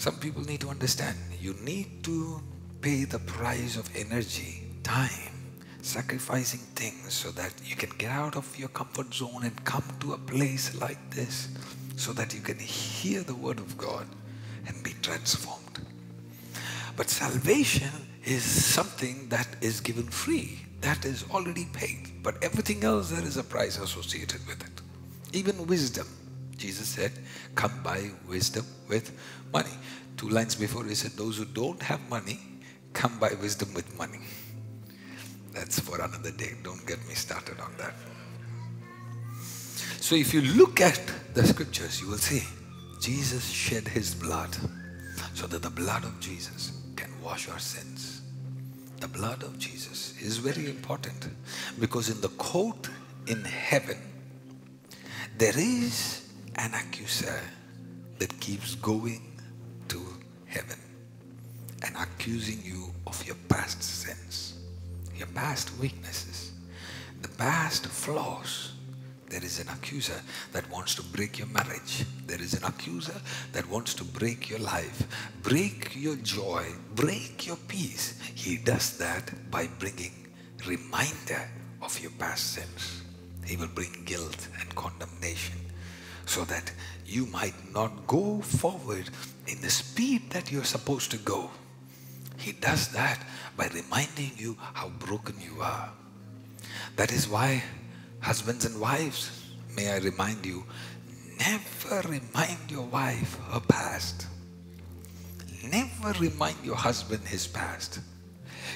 Some 0.00 0.16
people 0.16 0.42
need 0.44 0.62
to 0.62 0.70
understand 0.70 1.14
you 1.38 1.52
need 1.62 2.02
to 2.04 2.40
pay 2.80 3.04
the 3.04 3.18
price 3.18 3.76
of 3.76 3.86
energy, 3.94 4.62
time, 4.82 5.34
sacrificing 5.82 6.60
things 6.74 7.12
so 7.12 7.30
that 7.32 7.52
you 7.62 7.76
can 7.76 7.90
get 7.98 8.10
out 8.10 8.34
of 8.34 8.58
your 8.58 8.70
comfort 8.70 9.12
zone 9.12 9.42
and 9.42 9.64
come 9.66 9.84
to 10.00 10.14
a 10.14 10.16
place 10.16 10.74
like 10.80 11.10
this 11.10 11.48
so 11.96 12.14
that 12.14 12.32
you 12.32 12.40
can 12.40 12.58
hear 12.58 13.22
the 13.22 13.34
word 13.34 13.58
of 13.58 13.76
God 13.76 14.06
and 14.66 14.82
be 14.82 14.94
transformed. 15.02 15.80
But 16.96 17.10
salvation 17.10 17.92
is 18.24 18.42
something 18.42 19.28
that 19.28 19.48
is 19.60 19.80
given 19.82 20.04
free, 20.04 20.60
that 20.80 21.04
is 21.04 21.26
already 21.30 21.66
paid. 21.74 22.22
But 22.22 22.42
everything 22.42 22.84
else, 22.84 23.10
there 23.10 23.22
is 23.22 23.36
a 23.36 23.44
price 23.44 23.78
associated 23.78 24.46
with 24.46 24.62
it. 24.62 24.80
Even 25.34 25.66
wisdom. 25.66 26.06
Jesus 26.60 26.88
said, 26.88 27.12
Come 27.54 27.72
buy 27.82 28.10
wisdom 28.28 28.66
with 28.86 29.10
money. 29.50 29.72
Two 30.18 30.28
lines 30.28 30.54
before, 30.54 30.84
he 30.84 30.94
said, 30.94 31.12
Those 31.12 31.38
who 31.38 31.46
don't 31.46 31.82
have 31.82 32.00
money, 32.10 32.38
come 32.92 33.18
buy 33.18 33.32
wisdom 33.40 33.72
with 33.72 33.96
money. 33.96 34.20
That's 35.54 35.80
for 35.80 35.96
another 35.96 36.30
day. 36.30 36.52
Don't 36.62 36.86
get 36.86 36.98
me 37.08 37.14
started 37.14 37.58
on 37.60 37.74
that. 37.78 37.94
So, 40.00 40.14
if 40.14 40.34
you 40.34 40.42
look 40.42 40.82
at 40.82 41.00
the 41.34 41.46
scriptures, 41.46 42.00
you 42.00 42.08
will 42.08 42.18
see 42.18 42.42
Jesus 43.00 43.48
shed 43.48 43.88
his 43.88 44.14
blood 44.14 44.54
so 45.34 45.46
that 45.46 45.62
the 45.62 45.70
blood 45.70 46.04
of 46.04 46.20
Jesus 46.20 46.72
can 46.94 47.10
wash 47.22 47.48
our 47.48 47.58
sins. 47.58 48.20
The 49.00 49.08
blood 49.08 49.42
of 49.42 49.58
Jesus 49.58 50.14
is 50.20 50.36
very 50.36 50.68
important 50.68 51.28
because 51.78 52.10
in 52.10 52.20
the 52.20 52.28
court 52.28 52.90
in 53.26 53.42
heaven, 53.44 53.96
there 55.38 55.56
is 55.56 56.19
an 56.56 56.74
accuser 56.74 57.40
that 58.18 58.38
keeps 58.40 58.74
going 58.76 59.22
to 59.88 60.00
heaven 60.46 60.78
and 61.82 61.94
accusing 61.96 62.60
you 62.62 62.92
of 63.06 63.24
your 63.26 63.36
past 63.48 63.82
sins, 63.82 64.58
your 65.16 65.28
past 65.28 65.70
weaknesses, 65.78 66.52
the 67.22 67.28
past 67.28 67.86
flaws. 67.86 68.72
There 69.28 69.44
is 69.44 69.60
an 69.60 69.68
accuser 69.68 70.20
that 70.52 70.68
wants 70.70 70.96
to 70.96 71.02
break 71.02 71.38
your 71.38 71.46
marriage. 71.48 72.04
There 72.26 72.40
is 72.40 72.54
an 72.54 72.64
accuser 72.64 73.14
that 73.52 73.68
wants 73.68 73.94
to 73.94 74.04
break 74.04 74.50
your 74.50 74.58
life, 74.58 75.06
break 75.42 75.92
your 75.94 76.16
joy, 76.16 76.66
break 76.96 77.46
your 77.46 77.56
peace. 77.68 78.20
He 78.34 78.56
does 78.56 78.98
that 78.98 79.30
by 79.50 79.68
bringing 79.78 80.26
reminder 80.66 81.48
of 81.80 81.98
your 82.00 82.10
past 82.18 82.54
sins. 82.54 83.02
He 83.46 83.56
will 83.56 83.68
bring 83.68 84.02
guilt 84.04 84.48
and 84.60 84.74
condemnation 84.74 85.59
so 86.30 86.44
that 86.44 86.70
you 87.04 87.26
might 87.26 87.58
not 87.74 88.06
go 88.06 88.40
forward 88.40 89.10
in 89.48 89.60
the 89.60 89.68
speed 89.68 90.30
that 90.30 90.52
you're 90.52 90.62
supposed 90.62 91.10
to 91.10 91.16
go. 91.16 91.50
He 92.38 92.52
does 92.52 92.92
that 92.92 93.18
by 93.56 93.66
reminding 93.74 94.30
you 94.36 94.56
how 94.60 94.90
broken 95.00 95.34
you 95.42 95.60
are. 95.60 95.90
That 96.94 97.10
is 97.10 97.26
why, 97.28 97.64
husbands 98.20 98.64
and 98.64 98.80
wives, 98.80 99.44
may 99.74 99.90
I 99.90 99.98
remind 99.98 100.46
you, 100.46 100.62
never 101.36 102.06
remind 102.08 102.70
your 102.70 102.86
wife 102.86 103.36
her 103.50 103.60
past. 103.60 104.28
Never 105.66 106.16
remind 106.20 106.64
your 106.64 106.76
husband 106.76 107.26
his 107.26 107.48
past. 107.48 107.98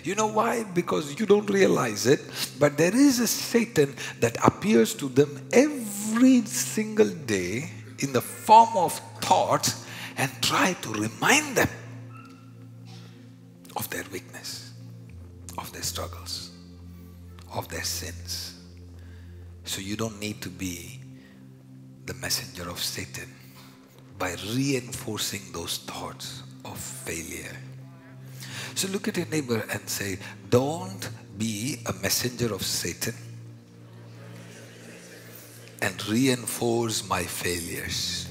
You 0.02 0.16
know 0.16 0.26
why? 0.26 0.64
Because 0.64 1.18
you 1.20 1.24
don't 1.24 1.48
realize 1.48 2.06
it, 2.06 2.20
but 2.58 2.76
there 2.76 2.94
is 2.94 3.20
a 3.20 3.28
Satan 3.28 3.94
that 4.18 4.36
appears 4.44 4.92
to 4.94 5.08
them 5.08 5.40
every 5.52 6.03
single 6.46 7.10
day 7.10 7.70
in 7.98 8.12
the 8.12 8.20
form 8.20 8.76
of 8.76 8.92
thoughts 9.20 9.86
and 10.16 10.30
try 10.42 10.74
to 10.82 10.92
remind 10.92 11.56
them 11.56 11.68
of 13.76 13.88
their 13.90 14.04
weakness, 14.12 14.72
of 15.58 15.72
their 15.72 15.82
struggles, 15.82 16.50
of 17.52 17.68
their 17.68 17.82
sins. 17.82 18.60
So 19.64 19.80
you 19.80 19.96
don't 19.96 20.20
need 20.20 20.40
to 20.42 20.50
be 20.50 21.00
the 22.06 22.14
messenger 22.14 22.68
of 22.68 22.78
Satan 22.78 23.28
by 24.18 24.36
reinforcing 24.54 25.42
those 25.52 25.78
thoughts 25.78 26.42
of 26.64 26.78
failure. 26.78 27.56
So 28.74 28.88
look 28.88 29.08
at 29.08 29.16
your 29.16 29.26
neighbor 29.26 29.64
and 29.72 29.88
say, 29.88 30.18
Don't 30.50 31.08
be 31.38 31.78
a 31.86 31.92
messenger 31.94 32.52
of 32.54 32.62
Satan 32.62 33.14
and 35.84 36.08
reinforce 36.08 37.06
my 37.06 37.22
failures. 37.22 38.26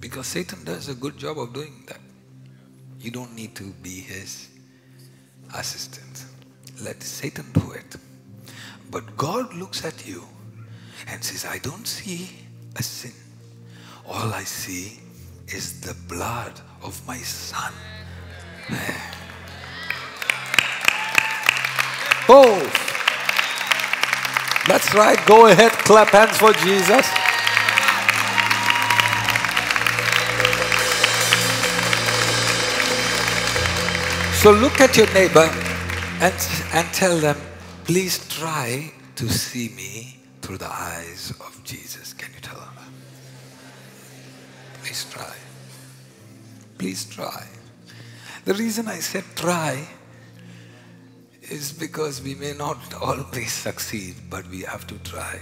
Because 0.00 0.26
Satan 0.28 0.64
does 0.64 0.88
a 0.88 0.94
good 0.94 1.18
job 1.18 1.38
of 1.38 1.52
doing 1.52 1.84
that. 1.86 2.00
You 3.00 3.10
don't 3.10 3.34
need 3.34 3.54
to 3.56 3.64
be 3.82 4.00
his 4.00 4.48
assistant. 5.54 6.24
Let 6.82 7.02
Satan 7.02 7.44
do 7.52 7.72
it. 7.72 7.96
But 8.90 9.14
God 9.18 9.52
looks 9.52 9.84
at 9.84 10.08
you 10.08 10.24
and 11.06 11.22
says, 11.22 11.44
I 11.44 11.58
don't 11.58 11.86
see 11.86 12.30
a 12.76 12.82
sin. 12.82 13.12
All 14.08 14.32
I 14.32 14.44
see 14.44 15.00
is 15.48 15.82
the 15.82 15.94
blood 16.08 16.58
of 16.82 17.06
my 17.06 17.18
son. 17.18 17.74
Oh, 22.26 22.89
that's 24.66 24.94
right. 24.94 25.18
Go 25.26 25.46
ahead, 25.46 25.72
clap 25.72 26.08
hands 26.10 26.36
for 26.38 26.52
Jesus. 26.52 27.06
So 34.40 34.52
look 34.52 34.80
at 34.80 34.96
your 34.96 35.12
neighbor 35.12 35.50
and, 36.20 36.34
and 36.72 36.88
tell 36.94 37.18
them, 37.18 37.36
please 37.84 38.26
try 38.28 38.90
to 39.16 39.28
see 39.28 39.68
me 39.76 40.16
through 40.40 40.56
the 40.56 40.72
eyes 40.72 41.34
of 41.40 41.60
Jesus. 41.62 42.14
Can 42.14 42.32
you 42.32 42.40
tell 42.40 42.58
them? 42.58 42.74
Please 44.82 45.04
try. 45.10 45.34
Please 46.78 47.04
try. 47.04 47.46
The 48.46 48.54
reason 48.54 48.88
I 48.88 49.00
said 49.00 49.24
try 49.36 49.86
is 51.50 51.72
because 51.72 52.22
we 52.22 52.34
may 52.34 52.52
not 52.52 52.78
always 53.00 53.52
succeed, 53.52 54.14
but 54.28 54.48
we 54.48 54.60
have 54.62 54.86
to 54.86 54.98
try. 54.98 55.40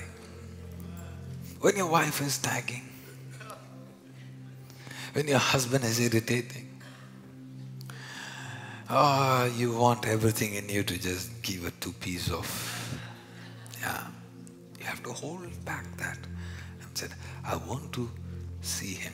When 1.60 1.76
your 1.76 1.88
wife 1.90 2.20
is 2.20 2.42
nagging, 2.44 2.88
when 5.12 5.28
your 5.28 5.38
husband 5.38 5.84
is 5.84 6.00
irritating, 6.00 6.80
oh, 8.88 9.52
you 9.56 9.72
want 9.72 10.06
everything 10.06 10.54
in 10.54 10.68
you 10.68 10.82
to 10.82 10.98
just 10.98 11.42
give 11.42 11.66
a 11.66 11.70
two 11.72 11.92
piece 11.92 12.30
of, 12.30 12.46
yeah. 13.80 14.06
You 14.78 14.86
have 14.86 15.02
to 15.02 15.12
hold 15.12 15.64
back 15.64 15.84
that 15.98 16.18
and 16.80 16.98
said, 16.98 17.10
I 17.44 17.56
want 17.56 17.92
to 17.94 18.08
see 18.62 18.94
him 18.94 19.12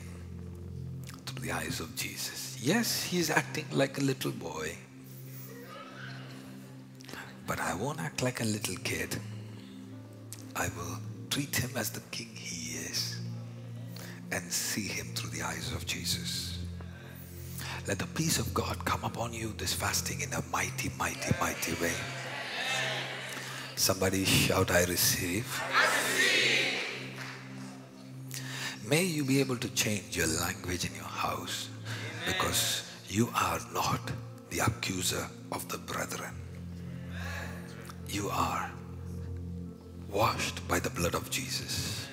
through 1.25 1.45
the 1.45 1.51
eyes 1.51 1.79
of 1.79 1.95
Jesus. 1.95 2.57
Yes, 2.61 3.03
he's 3.03 3.29
acting 3.29 3.65
like 3.71 3.97
a 3.97 4.01
little 4.01 4.31
boy. 4.31 4.77
But 7.47 7.59
I 7.59 7.73
won't 7.75 7.99
act 7.99 8.23
like 8.23 8.41
a 8.41 8.45
little 8.45 8.75
kid. 8.77 9.17
I 10.55 10.69
will 10.77 10.97
treat 11.29 11.55
him 11.55 11.71
as 11.75 11.89
the 11.89 11.99
king 12.11 12.29
he 12.33 12.77
is 12.77 13.19
and 14.31 14.51
see 14.51 14.87
him 14.87 15.07
through 15.15 15.29
the 15.31 15.43
eyes 15.43 15.71
of 15.73 15.85
Jesus. 15.85 16.59
Let 17.87 17.99
the 17.99 18.07
peace 18.07 18.39
of 18.39 18.53
God 18.53 18.83
come 18.83 19.03
upon 19.03 19.33
you 19.33 19.53
this 19.57 19.73
fasting 19.73 20.21
in 20.21 20.33
a 20.33 20.41
mighty, 20.51 20.89
mighty, 20.97 21.35
mighty 21.39 21.73
way. 21.81 21.93
Somebody 23.75 24.25
shout, 24.25 24.71
I 24.71 24.85
receive. 24.85 25.61
May 28.87 29.03
you 29.03 29.23
be 29.23 29.39
able 29.39 29.57
to 29.57 29.69
change 29.69 30.15
your 30.15 30.27
language 30.27 30.85
in 30.85 30.95
your 30.95 31.03
house 31.03 31.69
because 32.25 32.91
you 33.07 33.29
are 33.35 33.59
not 33.73 33.99
the 34.49 34.59
accuser 34.59 35.27
of 35.51 35.67
the 35.69 35.77
brethren. 35.77 36.33
You 38.09 38.29
are 38.29 38.71
washed 40.09 40.65
by 40.67 40.79
the 40.79 40.89
blood 40.89 41.15
of 41.15 41.29
Jesus. 41.29 42.07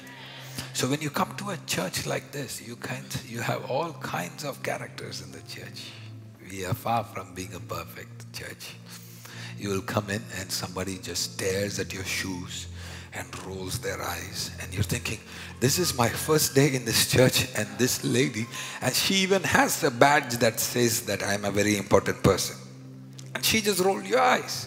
So 0.72 0.88
when 0.88 1.00
you 1.00 1.10
come 1.10 1.34
to 1.36 1.50
a 1.50 1.56
church 1.66 2.06
like 2.06 2.32
this, 2.32 2.66
you 2.66 2.76
can't, 2.76 3.22
you 3.28 3.40
have 3.40 3.70
all 3.70 3.92
kinds 3.92 4.44
of 4.44 4.62
characters 4.62 5.22
in 5.22 5.30
the 5.30 5.40
church. 5.42 5.90
We 6.50 6.64
are 6.64 6.74
far 6.74 7.04
from 7.04 7.34
being 7.34 7.54
a 7.54 7.60
perfect 7.60 8.32
church. 8.32 8.74
You 9.58 9.68
will 9.68 9.82
come 9.82 10.10
in 10.10 10.22
and 10.38 10.50
somebody 10.50 10.98
just 10.98 11.34
stares 11.34 11.78
at 11.78 11.92
your 11.92 12.04
shoes 12.04 12.66
and 13.14 13.46
rolls 13.46 13.78
their 13.78 14.00
eyes 14.02 14.50
and 14.60 14.72
you're 14.72 14.82
thinking 14.82 15.18
this 15.60 15.78
is 15.78 15.96
my 15.96 16.08
first 16.08 16.54
day 16.54 16.74
in 16.74 16.84
this 16.84 17.10
church 17.10 17.46
and 17.56 17.68
this 17.78 18.02
lady 18.04 18.46
and 18.80 18.94
she 18.94 19.16
even 19.16 19.42
has 19.42 19.84
a 19.84 19.90
badge 19.90 20.32
that 20.38 20.58
says 20.58 21.02
that 21.02 21.22
i'm 21.22 21.44
a 21.44 21.50
very 21.50 21.76
important 21.76 22.22
person 22.22 22.56
and 23.34 23.44
she 23.44 23.60
just 23.60 23.80
rolled 23.80 24.06
your 24.06 24.20
eyes 24.20 24.66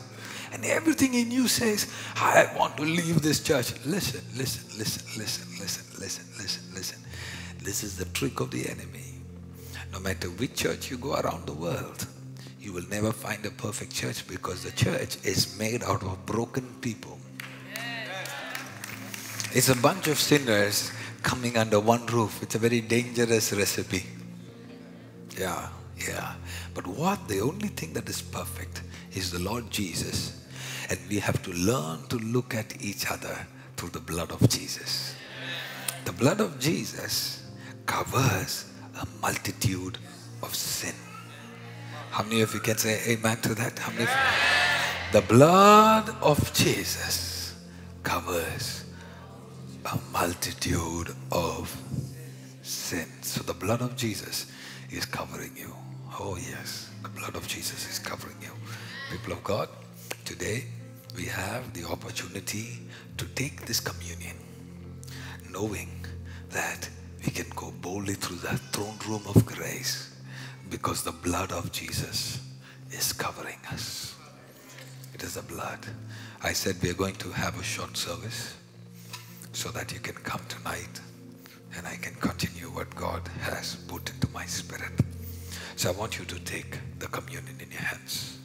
and 0.56 0.64
everything 0.64 1.16
in 1.16 1.32
you 1.32 1.50
says, 1.50 1.92
I 2.16 2.50
want 2.58 2.78
to 2.78 2.84
leave 2.84 3.22
this 3.22 3.44
church. 3.44 3.74
Listen, 3.86 4.22
listen, 4.38 4.66
listen, 4.80 5.06
listen, 5.20 5.46
listen, 5.60 6.00
listen, 6.00 6.26
listen, 6.38 6.74
listen. 6.74 7.00
This 7.62 7.84
is 7.84 7.98
the 7.98 8.06
trick 8.06 8.40
of 8.40 8.52
the 8.52 8.70
enemy. 8.70 9.16
No 9.92 10.00
matter 10.00 10.30
which 10.30 10.56
church 10.56 10.90
you 10.90 10.98
go 10.98 11.16
around 11.16 11.46
the 11.46 11.54
world, 11.54 12.08
you 12.58 12.72
will 12.72 12.88
never 12.90 13.12
find 13.12 13.46
a 13.46 13.52
perfect 13.52 13.94
church 13.94 14.26
because 14.30 14.64
the 14.64 14.72
church 14.72 15.18
is 15.26 15.60
made 15.60 15.84
out 15.84 16.02
of 16.04 16.26
broken 16.26 16.66
people. 16.80 17.20
It's 19.54 19.68
a 19.68 19.76
bunch 19.76 20.08
of 20.08 20.18
sinners 20.18 20.90
coming 21.22 21.58
under 21.58 21.82
one 21.82 22.06
roof. 22.06 22.42
It's 22.42 22.56
a 22.56 22.60
very 22.60 22.80
dangerous 22.80 23.52
recipe. 23.52 24.06
Yeah, 25.38 25.68
yeah. 25.98 26.36
But 26.74 26.88
what 26.88 27.28
the 27.28 27.42
only 27.42 27.68
thing 27.68 27.92
that 27.92 28.08
is 28.08 28.22
perfect 28.22 28.84
is 29.14 29.32
the 29.32 29.40
Lord 29.40 29.70
Jesus 29.70 30.45
and 30.90 31.00
we 31.10 31.20
have 31.20 31.42
to 31.44 31.52
learn 31.52 32.08
to 32.10 32.18
look 32.18 32.54
at 32.56 32.82
each 32.82 33.10
other 33.10 33.48
through 33.78 33.90
the 33.90 34.00
blood 34.00 34.32
of 34.32 34.48
Jesus. 34.50 35.16
The 36.06 36.12
blood 36.14 36.40
of 36.42 36.60
Jesus 36.60 37.44
covers 37.86 38.72
a 39.02 39.08
multitude 39.22 39.98
of 40.44 40.54
sin. 40.56 40.94
How 42.12 42.24
many 42.24 42.42
of 42.42 42.54
you 42.54 42.60
can 42.60 42.78
say 42.78 43.00
amen 43.14 43.38
to 43.42 43.56
that? 43.56 43.80
How 43.80 43.92
many? 43.92 44.04
of 44.04 44.10
you- 44.10 45.12
The 45.12 45.22
blood 45.22 46.10
of 46.22 46.54
Jesus 46.54 47.54
covers 48.04 48.84
a 49.86 49.98
multitude 50.12 51.16
of 51.32 51.76
sin. 52.64 53.08
So 53.22 53.42
the 53.44 53.54
blood 53.54 53.82
of 53.82 53.96
Jesus 53.96 54.48
is 54.92 55.06
covering 55.06 55.56
you. 55.58 55.76
Oh, 56.20 56.38
yes, 56.38 56.90
the 57.04 57.10
blood 57.10 57.36
of 57.36 57.48
Jesus 57.48 57.90
is 57.90 58.00
covering 58.00 58.38
you. 58.42 58.52
People 59.12 59.34
of 59.34 59.44
God, 59.44 59.70
today 60.26 60.66
we 61.16 61.26
have 61.26 61.74
the 61.74 61.88
opportunity 61.88 62.80
to 63.18 63.26
take 63.36 63.66
this 63.66 63.80
communion, 63.80 64.36
knowing 65.52 65.90
that 66.50 66.90
we 67.26 67.32
can 67.32 67.50
go 67.56 67.72
boldly 67.82 68.14
through 68.14 68.38
the 68.38 68.58
throne 68.72 68.98
room 69.08 69.24
of 69.28 69.46
grace 69.46 70.16
because 70.70 71.04
the 71.04 71.12
blood 71.12 71.52
of 71.52 71.72
Jesus 71.72 72.42
is 72.92 73.14
covering 73.14 73.60
us. 73.72 74.16
It 75.14 75.24
is 75.24 75.36
the 75.36 75.42
blood. 75.42 75.80
I 76.44 76.54
said 76.54 76.76
we 76.82 76.90
are 76.90 76.94
going 76.94 77.16
to 77.16 77.32
have 77.32 77.60
a 77.60 77.64
short 77.64 77.96
service 77.96 78.56
so 79.54 79.70
that 79.70 79.94
you 79.94 80.00
can 80.00 80.16
come 80.16 80.42
tonight 80.50 81.00
and 81.78 81.88
I 81.88 81.96
can 81.96 82.16
continue 82.16 82.70
what 82.70 82.94
God 82.96 83.28
has 83.42 83.76
put 83.88 84.10
into 84.10 84.28
my 84.34 84.46
spirit. 84.46 84.92
So 85.76 85.90
I 85.90 85.94
want 85.94 86.20
you 86.20 86.26
to 86.26 86.40
take 86.42 86.78
the 87.00 87.08
communion 87.08 87.58
in 87.60 87.72
your 87.72 87.82
hands. 87.82 88.40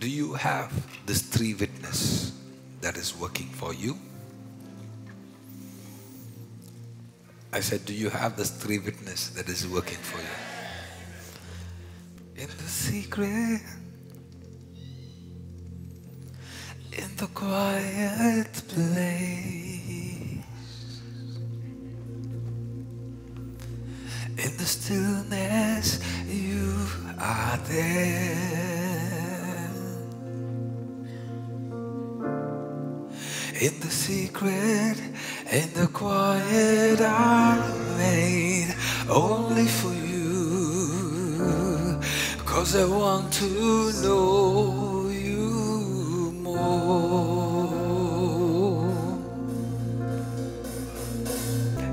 Do 0.00 0.08
you 0.10 0.34
have 0.34 0.72
this 1.06 1.22
three 1.22 1.54
witness 1.54 2.32
that 2.80 2.96
is 2.96 3.16
working 3.16 3.48
for 3.48 3.72
you? 3.72 3.98
I 7.52 7.60
said, 7.60 7.84
do 7.84 7.94
you 7.94 8.10
have 8.10 8.36
this 8.36 8.50
three 8.50 8.80
witness 8.80 9.28
that 9.30 9.48
is 9.48 9.66
working 9.68 9.98
for 9.98 10.18
you? 10.18 10.26
In 12.42 12.48
the 12.48 12.64
secret, 12.64 13.62
in 16.92 17.16
the 17.16 17.28
quiet 17.28 18.52
place, 18.68 19.40
in 24.36 24.56
the 24.56 24.64
stillness, 24.64 26.00
you 26.26 26.88
are 27.18 27.56
there. 27.68 28.93
In 33.64 33.80
the 33.80 33.88
secret, 33.88 35.00
in 35.50 35.72
the 35.72 35.88
quiet, 35.90 37.00
I 37.00 37.56
made 37.96 38.74
only 39.08 39.66
for 39.66 39.94
you. 39.94 41.40
Cause 42.44 42.76
I 42.76 42.84
want 42.84 43.32
to 43.40 43.48
know 44.02 45.08
you 45.08 46.30
more. 46.42 47.72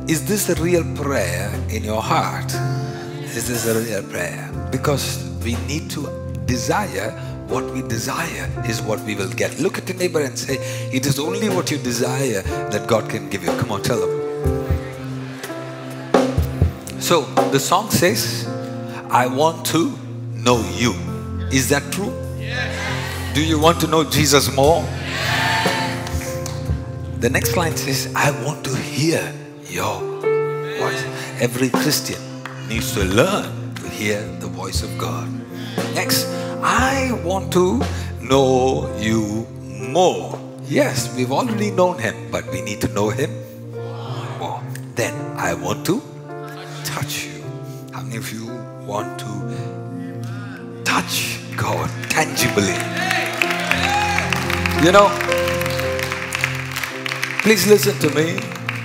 Is 0.09 0.26
this 0.28 0.49
a 0.49 0.55
real 0.61 0.84
prayer 0.95 1.49
in 1.69 1.86
your 1.86 2.01
heart? 2.01 2.53
Is 3.34 3.47
this 3.47 3.65
a 3.65 3.80
real 3.80 4.03
prayer? 4.11 4.51
Because 4.74 5.24
we 5.41 5.55
need 5.67 5.89
to 5.91 6.09
desire 6.45 7.30
what 7.51 7.65
we 7.73 7.81
desire 7.81 8.49
is 8.65 8.81
what 8.81 9.01
we 9.01 9.13
will 9.13 9.29
get. 9.33 9.59
Look 9.59 9.77
at 9.77 9.87
your 9.89 9.97
neighbor 9.97 10.21
and 10.21 10.39
say, 10.39 10.57
It 10.91 11.05
is 11.05 11.19
only 11.19 11.49
what 11.49 11.69
you 11.69 11.77
desire 11.77 12.41
that 12.71 12.87
God 12.87 13.09
can 13.09 13.29
give 13.29 13.43
you. 13.43 13.51
Come 13.57 13.71
on, 13.71 13.83
tell 13.83 13.99
them. 13.99 14.21
So 17.01 17.23
the 17.51 17.59
song 17.59 17.91
says, 17.91 18.47
I 19.09 19.27
want 19.27 19.65
to 19.67 19.97
know 20.33 20.63
you. 20.75 20.93
Is 21.51 21.67
that 21.69 21.83
true? 21.91 22.13
Do 23.33 23.43
you 23.43 23.59
want 23.59 23.81
to 23.81 23.87
know 23.87 24.03
Jesus 24.09 24.53
more? 24.55 24.83
The 27.19 27.29
next 27.29 27.57
line 27.57 27.75
says, 27.75 28.11
I 28.15 28.31
want 28.45 28.63
to 28.65 28.75
hear 28.75 29.21
your 29.67 29.99
voice. 30.79 31.03
Every 31.39 31.69
Christian 31.69 32.19
needs 32.69 32.93
to 32.93 33.03
learn 33.03 33.75
to 33.75 33.89
hear 33.89 34.21
the 34.39 34.47
voice 34.47 34.83
of 34.83 34.97
God. 34.97 35.29
Next, 35.93 36.25
I 36.64 37.20
want 37.24 37.51
to 37.53 37.82
know 38.22 38.88
you 38.97 39.47
more. 39.66 40.39
Yes, 40.66 41.14
we've 41.16 41.32
already 41.32 41.72
known 41.72 41.97
him, 41.97 42.16
but 42.32 42.45
we 42.51 42.62
need 42.62 42.82
to 42.82 42.88
know 42.89 43.09
him 43.09 43.32
more. 44.38 44.62
Then 44.95 45.14
I 45.38 45.55
want 45.55 45.86
to 45.88 46.01
touch 46.84 47.26
you. 47.26 47.43
How 47.91 48.03
many 48.03 48.18
of 48.18 48.32
you 48.32 48.45
want 48.86 49.20
to 49.20 50.84
touch 50.84 51.39
God 51.57 51.89
tangibly? 52.09 52.78
You 54.86 54.91
know, 54.91 55.09
please 57.41 57.66
listen 57.66 57.97
to 57.99 58.09
me. 58.14 58.39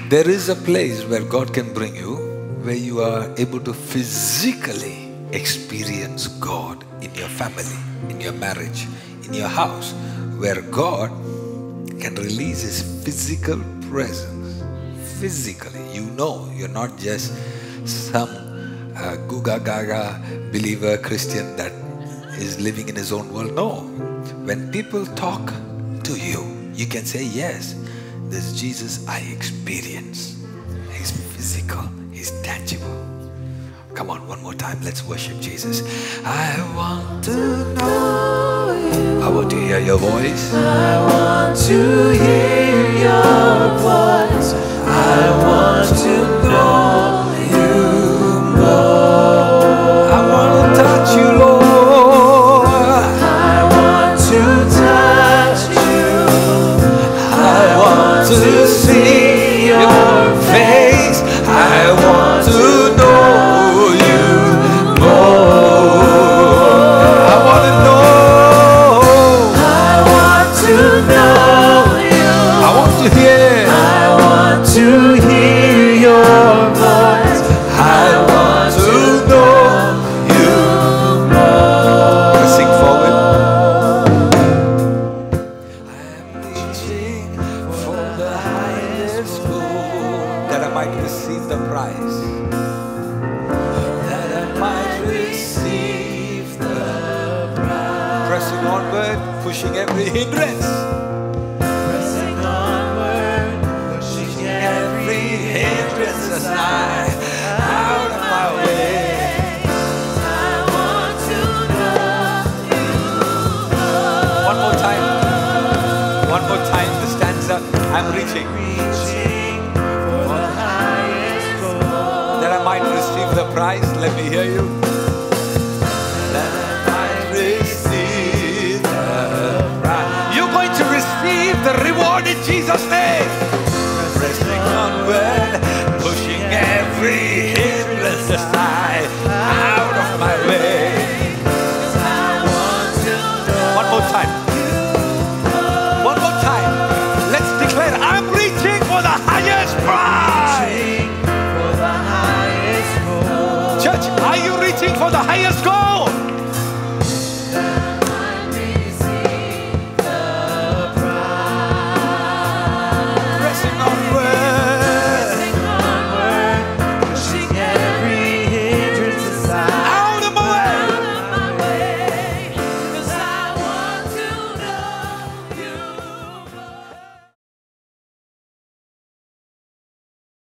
There 0.09 0.29
is 0.29 0.49
a 0.49 0.57
place 0.57 1.05
where 1.05 1.23
God 1.23 1.53
can 1.53 1.75
bring 1.75 1.95
you 1.95 2.17
where 2.63 2.75
you 2.75 3.03
are 3.03 3.33
able 3.37 3.61
to 3.61 3.75
physically 3.75 5.13
experience 5.33 6.27
God 6.27 6.86
your 7.17 7.29
family, 7.29 7.79
in 8.11 8.21
your 8.21 8.33
marriage, 8.33 8.87
in 9.25 9.35
your 9.35 9.49
house, 9.49 9.93
where 10.39 10.61
God 10.63 11.11
can 12.01 12.15
release 12.15 12.63
His 12.63 13.05
physical 13.05 13.61
presence. 13.89 14.63
Physically, 15.21 15.81
you 15.93 16.05
know, 16.13 16.51
you're 16.55 16.69
not 16.69 16.99
just 16.99 17.33
some 17.87 18.29
uh, 18.97 19.17
guga 19.29 19.63
gaga 19.65 20.21
believer 20.53 20.99
Christian 20.99 21.57
that 21.57 21.73
is 22.39 22.61
living 22.61 22.89
in 22.89 22.97
his 22.97 23.13
own 23.13 23.33
world. 23.33 23.55
No. 23.55 23.81
When 24.45 24.71
people 24.71 25.07
talk 25.07 25.53
to 26.05 26.17
you, 26.19 26.45
you 26.75 26.87
can 26.87 27.05
say, 27.05 27.25
Yes, 27.25 27.75
this 28.29 28.59
Jesus 28.59 29.07
I 29.09 29.21
experience. 29.21 30.45
He's 30.93 31.11
physical, 31.11 31.89
he's 32.13 32.31
tangible. 32.43 33.16
Come 33.97 34.11
on, 34.11 34.29
one 34.29 34.43
more 34.43 34.53
time. 34.53 34.79
Let's 34.83 35.03
worship 35.07 35.41
Jesus. 35.41 35.83
I 36.23 36.61
want 36.77 37.25
to 37.25 37.75
know 37.77 38.77
you. 38.93 39.23
I 39.23 39.29
want 39.31 39.51
to 39.53 39.57
hear 39.57 39.79
your 39.79 39.97
voice. 39.97 40.53
I 40.53 41.01
want 41.01 41.57
to 41.61 42.13
hear 42.13 42.93
your 43.07 43.69
voice. 43.81 44.53
I 44.85 45.31
want 45.43 45.89
to 46.05 46.15
know 46.45 47.06